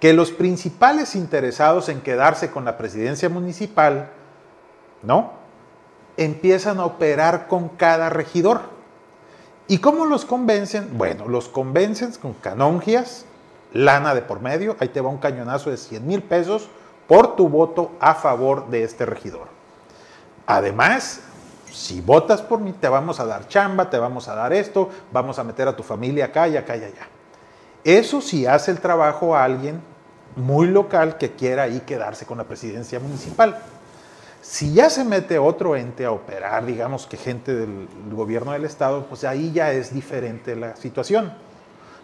que 0.02 0.14
los 0.14 0.32
principales 0.32 1.16
interesados 1.16 1.88
en 1.88 2.02
quedarse 2.02 2.50
con 2.50 2.66
la 2.66 2.76
presidencia 2.76 3.30
municipal, 3.30 4.10
¿no? 5.04 5.34
Empiezan 6.18 6.80
a 6.80 6.86
operar 6.86 7.48
con 7.48 7.70
cada 7.70 8.10
regidor. 8.10 8.62
¿Y 9.68 9.78
cómo 9.78 10.08
los 10.08 10.26
convencen? 10.26 10.98
Bueno, 10.98 11.28
los 11.28 11.50
convencen 11.50 12.12
con 12.14 12.34
canongias, 12.34 13.26
lana 13.74 14.16
de 14.16 14.24
por 14.24 14.42
medio, 14.42 14.76
ahí 14.80 14.90
te 14.90 15.02
va 15.02 15.10
un 15.10 15.20
cañonazo 15.20 15.70
de 15.70 15.78
100 15.78 16.08
mil 16.08 16.24
pesos 16.24 16.68
por 17.08 17.36
tu 17.36 17.48
voto 17.48 17.92
a 18.00 18.16
favor 18.16 18.72
de 18.72 18.84
este 18.84 19.06
regidor. 19.06 19.50
Además, 20.48 21.22
si 21.72 22.02
votas 22.02 22.42
por 22.42 22.60
mí, 22.60 22.74
te 22.74 22.90
vamos 22.90 23.20
a 23.20 23.26
dar 23.26 23.48
chamba, 23.48 23.92
te 23.92 24.00
vamos 24.00 24.28
a 24.28 24.34
dar 24.34 24.52
esto, 24.52 24.90
vamos 25.12 25.38
a 25.38 25.44
meter 25.44 25.68
a 25.68 25.76
tu 25.76 25.84
familia 25.84 26.26
acá 26.26 26.48
y 26.48 26.58
acá 26.58 26.76
y 26.76 26.86
allá. 26.86 27.08
Eso 27.84 28.20
sí 28.20 28.48
hace 28.48 28.72
el 28.72 28.80
trabajo 28.80 29.36
a 29.36 29.44
alguien 29.44 29.91
muy 30.36 30.68
local 30.68 31.18
que 31.18 31.32
quiera 31.32 31.64
ahí 31.64 31.82
quedarse 31.86 32.26
con 32.26 32.38
la 32.38 32.46
presidencia 32.46 33.00
municipal. 33.00 33.60
Si 34.42 34.74
ya 34.74 34.90
se 34.90 35.04
mete 35.04 35.38
otro 35.38 35.76
ente 35.76 36.06
a 36.06 36.12
operar, 36.12 36.66
digamos 36.66 37.06
que 37.06 37.18
gente 37.18 37.54
del 37.54 37.88
gobierno 38.12 38.54
del 38.54 38.66
estado, 38.66 39.06
pues 39.06 39.24
ahí 39.24 39.52
ya 39.52 39.72
es 39.72 39.94
diferente 39.94 40.56
la 40.56 40.76
situación. 40.76 41.32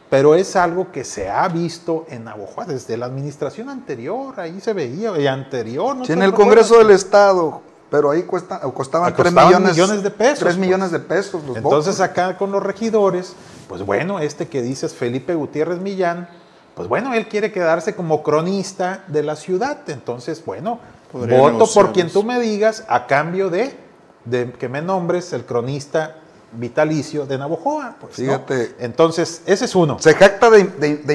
Pero 0.09 0.35
es 0.35 0.55
algo 0.55 0.91
que 0.91 1.03
se 1.03 1.29
ha 1.29 1.47
visto 1.49 2.05
en 2.09 2.23
Navojoa 2.25 2.65
desde 2.65 2.95
la 2.95 3.07
administración 3.07 3.69
anterior, 3.69 4.39
ahí 4.39 4.61
se 4.61 4.71
veía, 4.71 5.17
y 5.19 5.27
anterior. 5.27 5.95
¿no 5.95 6.05
Sí, 6.05 6.13
en 6.13 6.21
el? 6.21 6.33
Congreso 6.33 6.77
del 6.77 6.91
Estado, 6.91 7.61
pero 7.89 8.11
ahí 8.11 8.23
cuesta, 8.23 8.59
costaban 8.59 9.13
3 9.13 9.25
Costaban 9.25 9.47
millones, 9.49 9.75
millones 9.75 10.03
de 10.03 10.11
pesos, 10.11 10.39
3 10.39 10.55
pues. 10.55 10.57
millones 10.57 10.91
de 10.91 10.99
pesos 10.99 11.43
los 11.43 11.57
Entonces 11.57 11.97
votos. 11.97 12.11
acá 12.11 12.37
con 12.37 12.51
los 12.53 12.63
regidores, 12.63 13.33
pues 13.67 13.81
bueno, 13.85 14.19
este 14.19 14.47
que 14.47 14.61
dices 14.61 14.93
Felipe 14.93 15.35
Gutiérrez 15.35 15.79
Millán, 15.79 16.29
pues 16.77 16.87
bueno, 16.87 17.13
él 17.13 17.27
quiere 17.27 17.51
quedarse 17.51 17.95
como 17.95 18.23
cronista 18.23 19.03
de 19.07 19.23
la 19.23 19.35
ciudad. 19.35 19.79
Entonces, 19.89 20.43
bueno, 20.45 20.79
Podría 21.11 21.39
voto 21.39 21.65
por 21.73 21.91
quien 21.91 22.09
tú 22.09 22.23
me 22.23 22.39
digas 22.39 22.85
a 22.87 23.07
cambio 23.07 23.49
de, 23.49 23.75
de 24.25 24.51
que 24.53 24.69
me 24.69 24.81
nombres 24.81 25.33
el 25.33 25.43
cronista 25.45 26.15
vitalicio 26.53 27.25
de 27.25 27.37
Navojoa. 27.37 27.95
pues, 27.99 28.19
¿no? 28.19 28.25
Fíjate. 28.25 28.75
Entonces, 28.79 29.41
ese 29.45 29.65
es 29.65 29.75
uno. 29.75 29.97
Se 29.99 30.13
jacta 30.13 30.49
de, 30.49 30.59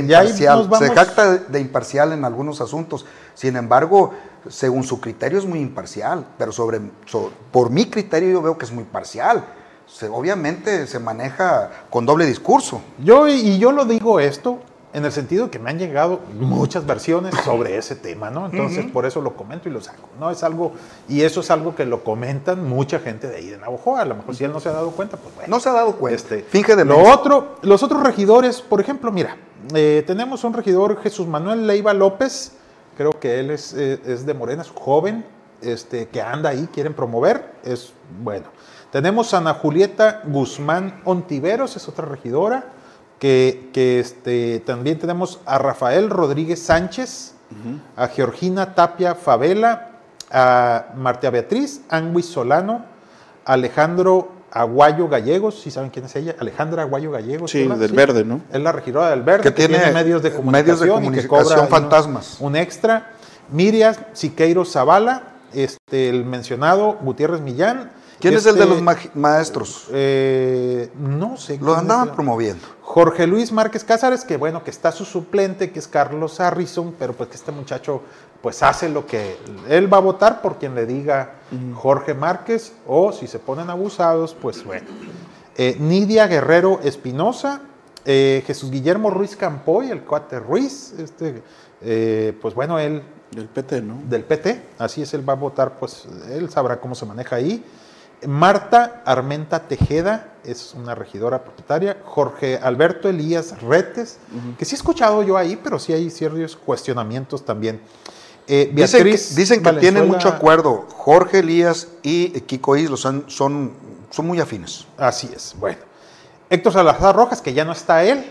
imparcial, 0.00 0.68
se 0.78 0.94
jacta 0.94 1.32
de, 1.38 1.60
imparcial 1.60 2.12
en 2.12 2.24
algunos 2.24 2.60
asuntos. 2.60 3.06
Sin 3.34 3.56
embargo, 3.56 4.12
según 4.48 4.82
su 4.84 5.00
criterio 5.00 5.38
es 5.38 5.46
muy 5.46 5.60
imparcial, 5.60 6.26
pero 6.36 6.52
sobre, 6.52 6.80
so- 7.06 7.30
por 7.50 7.70
mi 7.70 7.86
criterio 7.86 8.30
yo 8.32 8.42
veo 8.42 8.58
que 8.58 8.64
es 8.64 8.72
muy 8.72 8.84
parcial. 8.84 9.44
Se- 9.86 10.08
obviamente 10.08 10.86
se 10.86 10.98
maneja 10.98 11.70
con 11.88 12.04
doble 12.04 12.26
discurso. 12.26 12.82
Yo, 12.98 13.28
y 13.28 13.58
yo 13.58 13.72
lo 13.72 13.84
digo 13.84 14.18
esto 14.20 14.58
en 14.94 15.04
el 15.04 15.12
sentido 15.12 15.50
que 15.50 15.58
me 15.58 15.70
han 15.70 15.78
llegado 15.78 16.20
muchas 16.38 16.86
versiones 16.86 17.34
sobre 17.44 17.76
ese 17.76 17.96
tema, 17.96 18.30
¿no? 18.30 18.46
Entonces, 18.46 18.84
por 18.86 19.06
eso 19.06 19.20
lo 19.20 19.34
comento 19.34 19.68
y 19.68 19.72
lo 19.72 19.80
saco, 19.80 20.08
¿no? 20.20 20.30
Es 20.30 20.42
algo, 20.42 20.72
y 21.08 21.22
eso 21.22 21.40
es 21.40 21.50
algo 21.50 21.74
que 21.74 21.86
lo 21.86 22.04
comentan 22.04 22.68
mucha 22.68 22.98
gente 22.98 23.28
de 23.28 23.36
ahí 23.36 23.50
de 23.50 23.58
Navojoa. 23.58 24.02
A 24.02 24.04
lo 24.04 24.16
mejor 24.16 24.36
si 24.36 24.44
él 24.44 24.52
no 24.52 24.60
se 24.60 24.68
ha 24.68 24.72
dado 24.72 24.90
cuenta, 24.90 25.16
pues 25.16 25.34
bueno. 25.34 25.50
No 25.54 25.60
se 25.60 25.68
ha 25.68 25.72
dado 25.72 25.96
cuenta. 25.96 26.16
Este, 26.16 26.76
de 26.76 26.84
lo 26.84 26.98
otro, 26.98 27.56
los 27.62 27.82
otros 27.82 28.02
regidores, 28.02 28.60
por 28.60 28.80
ejemplo, 28.80 29.10
mira, 29.10 29.36
eh, 29.74 30.02
tenemos 30.06 30.44
un 30.44 30.52
regidor, 30.52 31.00
Jesús 31.02 31.26
Manuel 31.26 31.66
Leiva 31.66 31.94
López, 31.94 32.52
creo 32.96 33.12
que 33.12 33.40
él 33.40 33.50
es, 33.50 33.72
eh, 33.74 34.00
es 34.04 34.26
de 34.26 34.34
Morena, 34.34 34.62
es 34.62 34.70
joven, 34.70 35.24
este, 35.62 36.08
que 36.08 36.20
anda 36.20 36.50
ahí, 36.50 36.68
quieren 36.72 36.94
promover, 36.94 37.52
es 37.64 37.92
bueno. 38.22 38.46
Tenemos 38.90 39.32
a 39.32 39.38
Ana 39.38 39.54
Julieta 39.54 40.22
Guzmán 40.24 41.00
Ontiveros, 41.04 41.76
es 41.76 41.88
otra 41.88 42.04
regidora, 42.04 42.64
que, 43.26 43.70
que, 43.72 44.00
este, 44.00 44.58
también 44.66 44.98
tenemos 44.98 45.38
a 45.46 45.56
Rafael 45.56 46.10
Rodríguez 46.10 46.60
Sánchez, 46.60 47.34
a 47.96 48.08
Georgina 48.08 48.74
Tapia 48.74 49.14
Favela, 49.14 49.90
a 50.32 50.86
Marta 50.96 51.30
Beatriz 51.30 51.82
Anguis 51.88 52.26
Solano, 52.26 52.84
Alejandro 53.44 54.32
Aguayo 54.50 55.06
Gallegos, 55.06 55.60
si 55.60 55.70
saben 55.70 55.90
quién 55.90 56.06
es 56.06 56.16
ella, 56.16 56.34
Alejandra 56.40 56.82
Aguayo 56.82 57.12
Gallegos. 57.12 57.52
Sí, 57.52 57.62
¿verdad? 57.62 57.76
del 57.76 57.92
Verde, 57.92 58.24
¿no? 58.24 58.40
Es 58.52 58.60
la 58.60 58.72
regidora 58.72 59.10
del 59.10 59.22
Verde, 59.22 59.44
Que 59.44 59.50
que, 59.50 59.54
tiene 59.54 59.76
tiene 59.78 59.92
medios 59.92 60.20
de 60.20 60.30
medios 60.30 60.40
comunicación, 60.40 60.78
de 60.80 60.84
y 60.84 61.20
que 61.22 61.28
comunicación 61.28 61.44
cobra 61.44 61.62
un- 61.62 61.68
fantasmas. 61.68 62.36
Un, 62.40 62.56
extra. 62.56 63.12
Miriam 63.52 63.94
Siqueiro 64.14 64.64
Zavala, 64.64 65.22
este, 65.52 66.08
el 66.08 66.24
mencionado 66.24 66.98
Gutiérrez 67.02 67.40
Millán. 67.40 67.92
¿Quién 68.22 68.34
es 68.34 68.46
el 68.46 68.54
de 68.54 68.62
este, 68.62 68.74
los 68.74 68.82
magi- 68.82 69.10
maestros? 69.14 69.86
eh, 69.92 70.90
no 70.98 71.36
sé. 71.36 71.58
Lo 71.60 71.74
andaban 71.76 72.08
es. 72.08 72.14
promoviendo. 72.14 72.64
Jorge 72.80 73.26
Luis 73.26 73.52
Márquez 73.52 73.84
Cázares, 73.84 74.24
que 74.24 74.36
bueno, 74.36 74.62
que 74.64 74.70
está 74.70 74.92
su 74.92 75.04
suplente, 75.04 75.70
que 75.70 75.78
es 75.78 75.88
Carlos 75.88 76.40
Harrison, 76.40 76.94
pero 76.98 77.12
pues 77.14 77.28
que 77.30 77.36
este 77.36 77.52
muchacho 77.52 78.02
pues 78.40 78.62
hace 78.62 78.88
lo 78.88 79.06
que 79.06 79.36
él 79.68 79.92
va 79.92 79.98
a 79.98 80.00
votar 80.00 80.42
por 80.42 80.58
quien 80.58 80.74
le 80.74 80.84
diga 80.86 81.34
Jorge 81.74 82.12
Márquez, 82.14 82.72
o 82.86 83.12
si 83.12 83.26
se 83.28 83.38
ponen 83.38 83.70
abusados, 83.70 84.34
pues 84.40 84.64
bueno. 84.64 84.86
Eh, 85.56 85.76
Nidia 85.78 86.26
Guerrero 86.26 86.80
Espinosa, 86.82 87.60
Eh, 88.04 88.42
Jesús 88.48 88.70
Guillermo 88.72 89.10
Ruiz 89.10 89.36
Campoy, 89.36 89.90
el 89.92 90.02
cuate 90.02 90.40
Ruiz, 90.40 90.92
este, 90.98 91.40
eh, 91.82 92.36
pues 92.42 92.52
bueno, 92.54 92.78
él... 92.80 93.00
Del 93.30 93.46
PT, 93.46 93.80
¿no? 93.80 94.02
Del 94.08 94.24
PT, 94.24 94.60
así 94.78 95.02
es, 95.02 95.14
él 95.14 95.26
va 95.26 95.34
a 95.34 95.36
votar, 95.36 95.78
pues 95.78 96.06
él 96.32 96.50
sabrá 96.50 96.80
cómo 96.80 96.94
se 96.96 97.06
maneja 97.06 97.36
ahí. 97.36 97.64
Marta 98.26 99.02
Armenta 99.04 99.60
Tejeda 99.68 100.32
es 100.44 100.74
una 100.74 100.94
regidora 100.94 101.44
propietaria. 101.44 101.98
Jorge 102.04 102.58
Alberto 102.58 103.08
Elías 103.08 103.60
Retes, 103.62 104.18
que 104.58 104.64
sí 104.64 104.74
he 104.74 104.76
escuchado 104.76 105.22
yo 105.22 105.36
ahí, 105.36 105.56
pero 105.62 105.78
sí 105.78 105.92
hay 105.92 106.10
ciertos 106.10 106.56
cuestionamientos 106.56 107.44
también. 107.44 107.80
Eh, 108.46 108.70
Dicen 108.72 108.98
que, 108.98 109.04
Beatriz 109.04 109.34
dicen 109.36 109.62
que 109.62 109.72
tienen 109.74 110.08
mucho 110.08 110.28
acuerdo. 110.28 110.86
Jorge 110.90 111.40
Elías 111.40 111.88
y 112.02 112.28
Kiko 112.40 112.76
Islo 112.76 112.96
son, 112.96 113.24
son, 113.28 113.72
son 114.10 114.26
muy 114.26 114.40
afines. 114.40 114.86
Así 114.96 115.30
es, 115.34 115.54
bueno. 115.58 115.78
Héctor 116.50 116.72
Salazar 116.72 117.14
Rojas, 117.14 117.40
que 117.40 117.54
ya 117.54 117.64
no 117.64 117.72
está 117.72 118.04
él, 118.04 118.24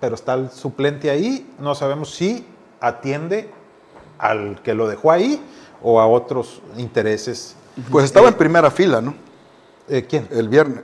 pero 0.00 0.14
está 0.14 0.34
el 0.34 0.50
suplente 0.50 1.10
ahí. 1.10 1.48
No 1.58 1.74
sabemos 1.74 2.14
si 2.14 2.46
atiende 2.80 3.50
al 4.18 4.60
que 4.62 4.74
lo 4.74 4.88
dejó 4.88 5.12
ahí 5.12 5.40
o 5.82 6.00
a 6.00 6.06
otros 6.06 6.62
intereses. 6.76 7.54
Pues 7.90 8.06
estaba 8.06 8.28
en 8.28 8.34
primera 8.34 8.70
fila, 8.70 9.00
¿no? 9.00 9.14
Eh, 9.90 10.06
¿Quién? 10.08 10.28
El 10.30 10.48
viernes. 10.48 10.82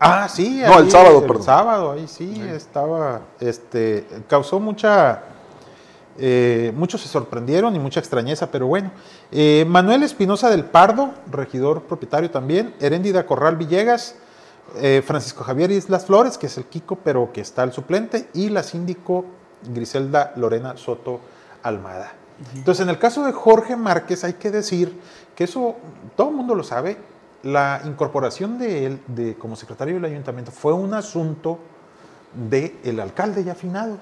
Ah, 0.00 0.28
sí. 0.28 0.60
No, 0.66 0.80
el 0.80 0.90
sábado, 0.90 1.20
El 1.20 1.26
perdón. 1.26 1.42
sábado, 1.44 1.92
ahí 1.92 2.08
sí, 2.08 2.42
estaba, 2.52 3.20
este, 3.38 4.04
causó 4.28 4.58
mucha, 4.58 5.22
eh, 6.18 6.72
muchos 6.74 7.02
se 7.02 7.08
sorprendieron 7.08 7.76
y 7.76 7.78
mucha 7.78 8.00
extrañeza, 8.00 8.50
pero 8.50 8.66
bueno. 8.66 8.90
Eh, 9.30 9.64
Manuel 9.68 10.02
Espinosa 10.02 10.50
del 10.50 10.64
Pardo, 10.64 11.10
regidor 11.30 11.82
propietario 11.82 12.30
también, 12.30 12.74
Heréndida 12.80 13.24
Corral 13.24 13.56
Villegas, 13.56 14.16
eh, 14.76 15.00
Francisco 15.06 15.44
Javier 15.44 15.70
Islas 15.70 16.06
Flores, 16.06 16.36
que 16.36 16.46
es 16.46 16.58
el 16.58 16.64
Kiko, 16.64 16.96
pero 16.96 17.30
que 17.32 17.40
está 17.40 17.62
el 17.62 17.72
suplente, 17.72 18.28
y 18.34 18.48
la 18.48 18.64
síndico 18.64 19.26
Griselda 19.72 20.32
Lorena 20.34 20.76
Soto 20.76 21.20
Almada. 21.62 22.14
Entonces, 22.56 22.82
en 22.82 22.88
el 22.88 22.98
caso 22.98 23.24
de 23.24 23.32
Jorge 23.32 23.76
Márquez, 23.76 24.24
hay 24.24 24.32
que 24.32 24.50
decir 24.50 24.98
que 25.36 25.44
eso 25.44 25.76
todo 26.16 26.30
el 26.30 26.36
mundo 26.36 26.54
lo 26.54 26.64
sabe. 26.64 26.96
La 27.42 27.80
incorporación 27.84 28.58
de 28.58 28.86
él 28.86 29.00
de, 29.06 29.34
como 29.36 29.56
secretario 29.56 29.94
del 29.94 30.04
ayuntamiento 30.04 30.50
fue 30.52 30.72
un 30.74 30.92
asunto 30.94 31.58
del 32.34 33.00
alcalde 33.00 33.42
ya 33.44 33.52
afinado. 33.52 33.94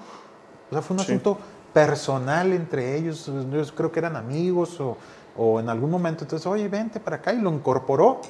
O 0.71 0.73
sea, 0.73 0.83
fue 0.83 0.97
un 0.97 1.01
Sí. 1.05 1.13
asunto 1.13 1.39
personal 1.73 2.53
entre 2.53 2.97
ellos. 2.97 3.31
Yo 3.51 3.65
creo 3.75 3.93
que 3.93 4.01
eran 4.01 4.17
amigos 4.17 4.81
o, 4.81 4.97
o 5.37 5.61
en 5.61 5.69
algún 5.69 5.91
momento. 5.91 6.25
Entonces, 6.25 6.47
oye, 6.47 6.69
vente 6.69 7.01
para 7.01 7.17
acá 7.17 7.33
y 7.33 7.41
lo 7.41 7.51
incorporó. 7.53 8.21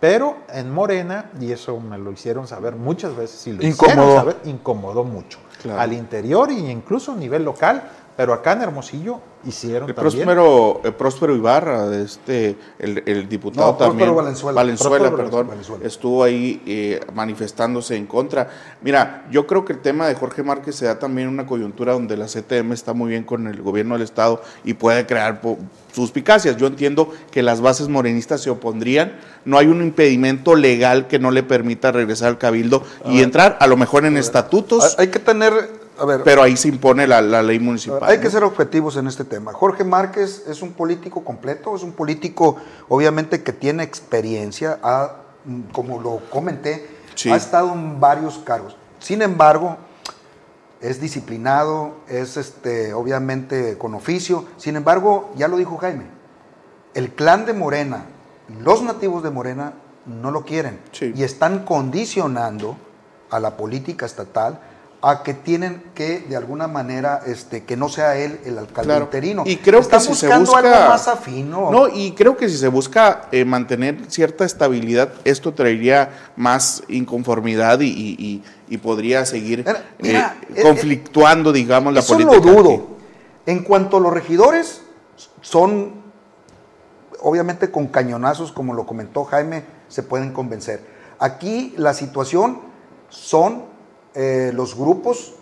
Pero 0.00 0.38
en 0.48 0.68
Morena, 0.72 1.30
y 1.40 1.52
eso 1.52 1.78
me 1.78 1.96
lo 1.96 2.10
hicieron 2.10 2.48
saber 2.48 2.74
muchas 2.74 3.14
veces, 3.14 3.46
y 3.46 3.52
lo 3.52 3.62
hicieron 3.64 3.92
Incomodó. 3.98 4.16
saber, 4.16 4.36
incomodó 4.46 5.04
mucho. 5.04 5.38
Claro. 5.62 5.80
Al 5.80 5.92
interior 5.92 6.50
e 6.50 6.54
incluso 6.54 7.12
a 7.12 7.16
nivel 7.16 7.44
local, 7.44 7.84
pero 8.16 8.32
acá 8.32 8.52
en 8.52 8.62
Hermosillo 8.62 9.20
hicieron 9.44 9.88
El 9.88 9.94
también. 9.94 10.24
Próspero, 10.24 10.80
el 10.84 10.94
Próspero 10.94 11.34
Ibarra, 11.34 11.88
de 11.88 12.04
este, 12.04 12.56
el, 12.78 13.02
el 13.06 13.28
diputado 13.28 13.72
No, 13.72 13.78
Próspero 13.78 13.98
también. 13.98 14.14
Valenzuela. 14.16 14.56
Valenzuela, 14.56 14.98
Próspero 15.08 15.24
perdón. 15.24 15.48
Valenzuela. 15.48 15.86
Estuvo 15.86 16.22
ahí 16.22 16.62
eh, 16.66 17.00
manifestándose 17.14 17.96
en 17.96 18.06
contra. 18.06 18.48
Mira, 18.82 19.26
yo 19.30 19.46
creo 19.46 19.64
que 19.64 19.72
el 19.72 19.80
tema 19.80 20.06
de 20.06 20.14
Jorge 20.14 20.42
Márquez 20.42 20.76
se 20.76 20.84
da 20.86 20.98
también 20.98 21.28
en 21.28 21.34
una 21.34 21.46
coyuntura 21.46 21.92
donde 21.94 22.16
la 22.16 22.26
CTM 22.26 22.72
está 22.72 22.92
muy 22.92 23.10
bien 23.10 23.24
con 23.24 23.46
el 23.48 23.60
gobierno 23.62 23.94
del 23.94 24.02
Estado 24.02 24.42
y 24.64 24.74
puede 24.74 25.06
crear 25.06 25.40
suspicacias. 25.92 26.56
Yo 26.56 26.66
entiendo 26.66 27.10
que 27.30 27.42
las 27.42 27.60
bases 27.60 27.88
morenistas 27.88 28.40
se 28.42 28.50
opondrían. 28.50 29.18
No 29.44 29.58
hay 29.58 29.66
un 29.66 29.82
impedimento 29.82 30.54
legal 30.54 31.08
que 31.08 31.18
no 31.18 31.30
le 31.30 31.42
permita 31.42 31.90
regresar 31.92 32.28
al 32.28 32.38
cabildo 32.38 32.84
y 33.06 33.22
entrar, 33.22 33.56
a 33.60 33.66
lo 33.66 33.76
mejor 33.76 34.04
en 34.04 34.16
estatutos, 34.16 34.96
Hay 34.98 35.08
que 35.08 35.18
tener, 35.18 35.52
a 35.98 36.04
ver, 36.04 36.22
pero 36.22 36.42
ahí 36.42 36.56
se 36.56 36.68
impone 36.68 37.06
la, 37.06 37.20
la 37.22 37.42
ley 37.42 37.58
municipal. 37.58 38.00
Hay 38.02 38.18
que 38.20 38.30
ser 38.30 38.44
objetivos 38.44 38.96
en 38.96 39.06
este 39.06 39.24
tema. 39.24 39.52
Jorge 39.52 39.84
Márquez 39.84 40.44
es 40.48 40.62
un 40.62 40.72
político 40.72 41.22
completo, 41.24 41.74
es 41.76 41.82
un 41.82 41.92
político 41.92 42.56
obviamente 42.88 43.42
que 43.42 43.52
tiene 43.52 43.82
experiencia, 43.82 44.78
ha, 44.82 45.16
mm, 45.44 45.60
como 45.72 46.00
lo 46.00 46.20
comenté, 46.30 46.88
Sí. 47.14 47.30
ha 47.30 47.36
estado 47.36 47.72
en 47.74 48.00
varios 48.00 48.38
cargos. 48.38 48.76
Sin 48.98 49.20
embargo, 49.22 49.76
es 50.80 51.00
disciplinado, 51.00 51.96
es 52.08 52.36
este, 52.36 52.92
obviamente 52.94 53.76
con 53.78 53.94
oficio. 53.94 54.46
Sin 54.56 54.76
embargo, 54.76 55.30
ya 55.36 55.46
lo 55.48 55.56
dijo 55.56 55.76
Jaime, 55.76 56.06
el 56.94 57.12
clan 57.12 57.44
de 57.46 57.52
Morena, 57.52 58.06
los 58.60 58.82
nativos 58.82 59.22
de 59.22 59.30
Morena 59.30 59.74
no 60.06 60.30
lo 60.30 60.44
quieren 60.44 60.80
Sí. 60.90 61.12
y 61.14 61.22
están 61.22 61.64
condicionando 61.64 62.76
a 63.30 63.38
la 63.40 63.56
política 63.56 64.04
estatal 64.06 64.58
a 65.04 65.24
que 65.24 65.34
tienen 65.34 65.82
que 65.96 66.20
de 66.20 66.36
alguna 66.36 66.68
manera 66.68 67.22
este 67.26 67.64
que 67.64 67.76
no 67.76 67.88
sea 67.88 68.16
él 68.16 68.38
el 68.44 68.56
alcalde 68.56 68.86
Claro. 68.88 69.04
interino. 69.06 69.42
Y 69.44 69.56
creo 69.56 69.80
que 69.80 69.98
si 69.98 70.04
se 70.14 70.26
buscando 70.28 70.50
busca 70.52 70.58
algo 70.58 70.88
más 70.90 71.08
afino. 71.08 71.70
No, 71.72 71.88
y 71.88 72.12
creo 72.12 72.36
que 72.36 72.48
si 72.48 72.56
se 72.56 72.68
busca 72.68 73.22
eh, 73.32 73.44
mantener 73.44 73.98
cierta 74.08 74.44
estabilidad, 74.44 75.12
esto 75.24 75.52
traería 75.54 76.30
más 76.36 76.84
inconformidad 76.88 77.80
y, 77.80 77.88
y- 78.68 78.78
podría 78.78 79.26
seguir 79.26 79.58
Mira, 79.66 79.84
mira, 79.98 80.36
eh, 80.48 80.54
eh, 80.56 80.62
conflictuando, 80.62 81.52
digamos, 81.52 81.92
la 81.92 82.00
Eso 82.00 82.14
política. 82.14 82.36
lo 82.36 82.40
dudo. 82.62 82.86
En 83.44 83.64
cuanto 83.64 83.98
a 83.98 84.00
los 84.00 84.12
regidores, 84.14 84.80
son 85.42 86.00
obviamente 87.20 87.70
con 87.70 87.88
cañonazos, 87.88 88.50
como 88.52 88.72
lo 88.72 88.86
comentó 88.86 89.24
Jaime, 89.24 89.64
se 89.88 90.02
pueden 90.02 90.32
convencer. 90.32 90.80
Aquí 91.18 91.74
la 91.76 91.92
situación 91.92 92.60
son 93.10 93.64
eh, 94.14 94.52
los 94.54 94.76
grupos 94.76 95.34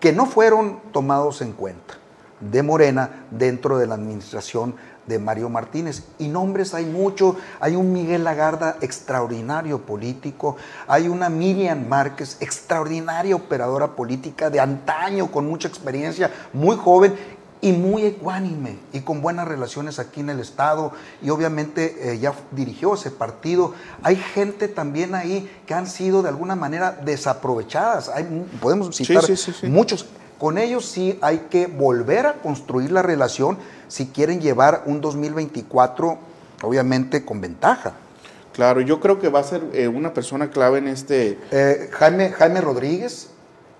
que 0.00 0.12
no 0.12 0.26
fueron 0.26 0.80
tomados 0.92 1.42
en 1.42 1.52
cuenta 1.52 1.94
de 2.40 2.62
Morena 2.62 3.26
dentro 3.30 3.78
de 3.78 3.86
la 3.86 3.94
administración 3.94 4.74
de 5.06 5.18
Mario 5.18 5.48
Martínez. 5.48 6.04
Y 6.18 6.28
nombres 6.28 6.74
hay 6.74 6.86
mucho. 6.86 7.36
Hay 7.60 7.76
un 7.76 7.92
Miguel 7.92 8.24
Lagarda, 8.24 8.76
extraordinario 8.80 9.82
político. 9.82 10.56
Hay 10.86 11.08
una 11.08 11.28
Miriam 11.28 11.86
Márquez, 11.88 12.36
extraordinaria 12.40 13.36
operadora 13.36 13.94
política 13.94 14.50
de 14.50 14.60
antaño, 14.60 15.30
con 15.30 15.46
mucha 15.46 15.68
experiencia, 15.68 16.30
muy 16.52 16.76
joven 16.76 17.14
y 17.62 17.72
muy 17.72 18.04
ecuánime 18.04 18.76
y 18.92 19.00
con 19.00 19.22
buenas 19.22 19.46
relaciones 19.46 20.00
aquí 20.00 20.20
en 20.20 20.28
el 20.28 20.40
Estado. 20.40 20.92
Y 21.22 21.30
obviamente 21.30 22.12
eh, 22.12 22.18
ya 22.18 22.34
dirigió 22.50 22.94
ese 22.94 23.10
partido. 23.10 23.72
Hay 24.02 24.16
gente 24.16 24.68
también 24.68 25.14
ahí 25.14 25.48
que 25.64 25.72
han 25.72 25.86
sido 25.86 26.22
de 26.22 26.28
alguna 26.28 26.56
manera 26.56 26.90
desaprovechadas. 26.90 28.08
Hay, 28.08 28.24
podemos 28.60 28.94
citar 28.94 29.24
sí, 29.24 29.36
sí, 29.36 29.52
sí. 29.58 29.68
muchos. 29.68 30.06
Con 30.38 30.58
ellos 30.58 30.84
sí 30.86 31.18
hay 31.22 31.46
que 31.50 31.68
volver 31.68 32.26
a 32.26 32.34
construir 32.34 32.90
la 32.90 33.00
relación 33.00 33.58
si 33.86 34.08
quieren 34.08 34.40
llevar 34.40 34.82
un 34.86 35.00
2024, 35.00 36.18
obviamente 36.62 37.24
con 37.24 37.40
ventaja. 37.40 37.92
Claro, 38.52 38.80
yo 38.80 38.98
creo 38.98 39.20
que 39.20 39.28
va 39.28 39.38
a 39.38 39.44
ser 39.44 39.62
eh, 39.72 39.86
una 39.86 40.12
persona 40.12 40.50
clave 40.50 40.78
en 40.78 40.88
este. 40.88 41.38
Eh, 41.52 41.88
Jaime, 41.92 42.30
Jaime 42.30 42.60
Rodríguez 42.60 43.31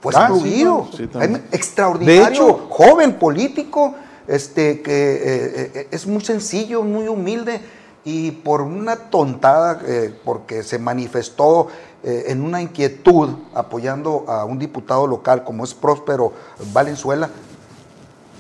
fue 0.03 0.13
Ah, 0.15 0.27
sí, 0.29 0.33
excluido. 0.35 0.89
no, 0.91 0.97
sí, 0.97 1.07
también. 1.07 1.33
Jaime, 1.33 1.49
extraordinario, 1.53 2.25
De 2.27 2.35
hecho- 2.35 2.67
joven 2.69 3.15
político, 3.19 3.95
este, 4.27 4.83
que 4.83 4.93
eh, 5.15 5.71
eh, 5.75 5.89
es 5.91 6.07
muy 6.07 6.23
sencillo, 6.23 6.83
muy 6.83 7.09
humilde, 7.09 7.61
y 8.05 8.33
por 8.33 8.61
una 8.63 8.97
tontada, 8.97 9.81
eh, 9.87 10.13
porque 10.25 10.63
se 10.65 10.79
manifestó 10.79 11.69
en 12.05 12.43
una 12.43 12.61
inquietud 12.61 13.29
apoyando 13.55 14.25
a 14.27 14.45
un 14.45 14.59
diputado 14.59 15.07
local 15.07 15.45
como 15.45 15.63
es 15.63 15.73
Próspero 15.73 16.33
Valenzuela, 16.73 17.31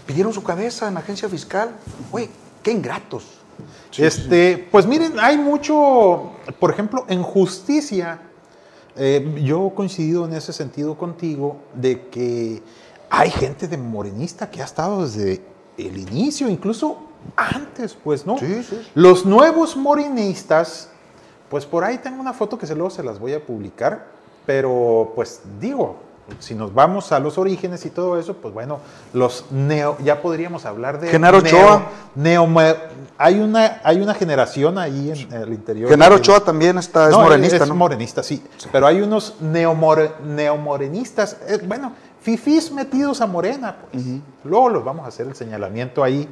pidieron 0.04 0.32
su 0.32 0.42
cabeza 0.42 0.88
en 0.88 0.94
la 0.94 1.00
agencia 1.00 1.28
fiscal. 1.28 1.70
Oye, 2.10 2.28
qué 2.60 2.72
ingratos. 2.72 3.24
este, 3.96 4.66
Pues 4.72 4.84
miren, 4.86 5.20
hay 5.20 5.38
mucho, 5.38 6.32
por 6.58 6.72
ejemplo, 6.72 7.04
en 7.08 7.22
justicia, 7.22 8.20
eh, 8.96 9.40
yo 9.42 9.68
he 9.68 9.74
coincidido 9.74 10.24
en 10.24 10.34
ese 10.34 10.52
sentido 10.52 10.96
contigo, 10.96 11.56
de 11.74 12.08
que 12.08 12.62
hay 13.10 13.30
gente 13.30 13.68
de 13.68 13.76
morenista 13.76 14.50
que 14.50 14.62
ha 14.62 14.64
estado 14.64 15.02
desde 15.02 15.42
el 15.76 15.98
inicio, 15.98 16.48
incluso 16.48 16.98
antes, 17.36 17.94
pues, 17.94 18.26
¿no? 18.26 18.38
Sí, 18.38 18.62
sí. 18.62 18.80
Los 18.94 19.24
nuevos 19.24 19.76
morenistas, 19.76 20.90
pues 21.48 21.64
por 21.66 21.84
ahí 21.84 21.98
tengo 21.98 22.20
una 22.20 22.32
foto 22.32 22.58
que 22.58 22.66
se 22.66 22.74
luego 22.74 22.90
se 22.90 23.02
las 23.02 23.18
voy 23.18 23.32
a 23.34 23.44
publicar, 23.44 24.08
pero 24.46 25.12
pues 25.14 25.40
digo, 25.60 25.96
si 26.38 26.54
nos 26.54 26.72
vamos 26.72 27.12
a 27.12 27.18
los 27.18 27.36
orígenes 27.36 27.84
y 27.84 27.90
todo 27.90 28.18
eso, 28.18 28.34
pues 28.34 28.54
bueno, 28.54 28.78
los 29.12 29.46
neo, 29.50 29.96
ya 30.02 30.22
podríamos 30.22 30.64
hablar 30.64 31.00
de 31.00 31.08
Genaro 31.08 31.40
neo- 31.42 31.48
Ochoa. 31.56 31.86
neo- 32.14 32.76
hay 33.18 33.40
una, 33.40 33.80
hay 33.84 34.00
una 34.00 34.14
generación 34.14 34.78
ahí 34.78 35.10
en 35.10 35.32
el 35.32 35.52
interior. 35.52 35.90
Genaro 35.90 36.16
Ochoa 36.16 36.40
también 36.40 36.78
está, 36.78 37.06
es 37.06 37.12
no, 37.12 37.20
morenista, 37.22 37.56
es 37.56 37.68
¿no? 37.68 37.74
morenista, 37.74 38.22
sí. 38.22 38.42
Pero 38.70 38.86
hay 38.86 39.00
unos 39.00 39.34
neomore- 39.42 40.12
neomorenistas, 40.24 41.36
eh, 41.48 41.58
bueno, 41.66 41.92
fifís 42.20 42.70
metidos 42.72 43.20
a 43.20 43.26
Morena, 43.26 43.76
pues. 43.90 44.04
Luego 44.44 44.68
los 44.70 44.84
vamos 44.84 45.04
a 45.04 45.08
hacer 45.08 45.26
el 45.26 45.34
señalamiento 45.34 46.02
ahí. 46.04 46.28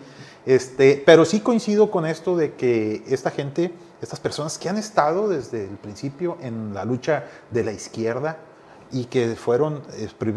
Este, 0.47 1.03
pero 1.05 1.25
sí 1.27 1.41
coincido 1.41 1.91
con 1.91 2.07
esto 2.07 2.35
de 2.37 2.55
que 2.55 3.03
esta 3.09 3.31
gente, 3.31 3.75
estas 4.01 4.19
personas 4.21 4.57
que 4.57 4.69
han 4.71 4.79
estado 4.79 5.29
desde 5.29 5.65
el 5.65 5.77
principio 5.77 6.39
en 6.41 6.73
la 6.73 6.85
lucha 6.87 7.25
de 7.51 7.63
la 7.65 7.73
izquierda, 7.73 8.39
y 8.93 9.05
que 9.05 9.37
fueron, 9.37 9.83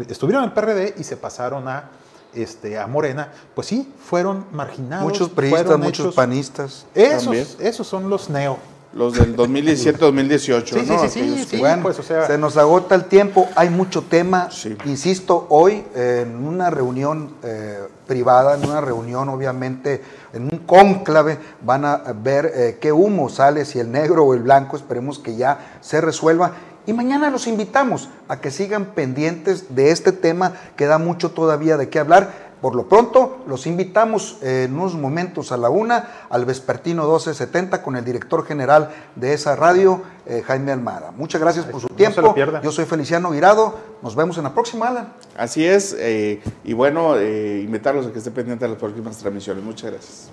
estuvieron 0.08 0.44
en 0.44 0.50
el 0.50 0.54
PRD 0.54 0.94
y 0.98 1.04
se 1.04 1.16
pasaron 1.16 1.68
a, 1.68 1.90
este, 2.34 2.78
a 2.78 2.86
Morena, 2.86 3.32
pues 3.54 3.66
sí, 3.66 3.92
fueron 4.04 4.46
marginados. 4.52 5.04
Muchos 5.04 5.30
priistas, 5.30 5.78
muchos 5.78 6.14
panistas. 6.14 6.86
Esos, 6.94 7.56
esos 7.60 7.86
son 7.86 8.08
los 8.08 8.30
neo. 8.30 8.58
Los 8.94 9.14
del 9.14 9.36
2017-2018, 9.36 10.64
sí, 10.64 10.86
¿no? 10.86 10.98
Sí, 11.00 11.08
sí, 11.08 11.46
sí, 11.48 11.56
bueno, 11.58 11.82
pues, 11.82 11.98
o 11.98 12.02
sea, 12.04 12.28
se 12.28 12.38
nos 12.38 12.56
agota 12.56 12.94
el 12.94 13.06
tiempo, 13.06 13.48
hay 13.56 13.68
mucho 13.68 14.02
tema. 14.02 14.48
Insisto, 14.84 15.46
hoy 15.50 15.84
en 15.96 16.36
una 16.36 16.70
reunión 16.70 17.34
eh, 17.42 17.80
privada, 18.06 18.54
en 18.54 18.64
una 18.64 18.80
reunión 18.80 19.28
obviamente, 19.28 20.00
en 20.32 20.44
un 20.44 20.58
cónclave, 20.60 21.38
van 21.62 21.84
a 21.84 21.96
ver 22.14 22.52
eh, 22.54 22.78
qué 22.80 22.92
humo 22.92 23.28
sale, 23.28 23.64
si 23.64 23.80
el 23.80 23.90
negro 23.90 24.26
o 24.26 24.34
el 24.34 24.42
blanco, 24.42 24.76
esperemos 24.76 25.18
que 25.18 25.34
ya 25.34 25.78
se 25.80 26.00
resuelva. 26.00 26.52
Y 26.86 26.92
mañana 26.92 27.30
los 27.30 27.46
invitamos 27.46 28.10
a 28.28 28.40
que 28.40 28.50
sigan 28.50 28.86
pendientes 28.86 29.74
de 29.74 29.90
este 29.90 30.12
tema 30.12 30.52
que 30.76 30.86
da 30.86 30.98
mucho 30.98 31.30
todavía 31.30 31.76
de 31.76 31.88
qué 31.88 31.98
hablar. 31.98 32.54
Por 32.60 32.74
lo 32.74 32.88
pronto, 32.88 33.42
los 33.46 33.66
invitamos 33.66 34.38
en 34.40 34.74
unos 34.74 34.94
momentos 34.94 35.52
a 35.52 35.58
la 35.58 35.68
una 35.68 36.08
al 36.30 36.46
Vespertino 36.46 37.02
1270 37.02 37.82
con 37.82 37.96
el 37.96 38.04
director 38.04 38.46
general 38.46 38.90
de 39.16 39.34
esa 39.34 39.54
radio, 39.54 40.02
eh, 40.24 40.42
Jaime 40.46 40.72
Almada. 40.72 41.10
Muchas 41.10 41.40
gracias 41.40 41.66
por 41.66 41.80
su 41.80 41.88
tiempo. 41.88 42.34
Yo 42.62 42.72
soy 42.72 42.86
Feliciano 42.86 43.30
Virado. 43.30 43.74
Nos 44.02 44.16
vemos 44.16 44.38
en 44.38 44.44
la 44.44 44.54
próxima, 44.54 44.88
Alan. 44.88 45.12
Así 45.36 45.66
es. 45.66 45.94
Eh, 45.98 46.42
y 46.64 46.72
bueno, 46.72 47.16
eh, 47.18 47.60
invitarlos 47.62 48.06
a 48.06 48.12
que 48.12 48.18
estén 48.18 48.32
pendientes 48.32 48.66
de 48.66 48.68
las 48.72 48.78
próximas 48.78 49.18
transmisiones. 49.18 49.62
Muchas 49.62 49.90
gracias. 49.90 50.30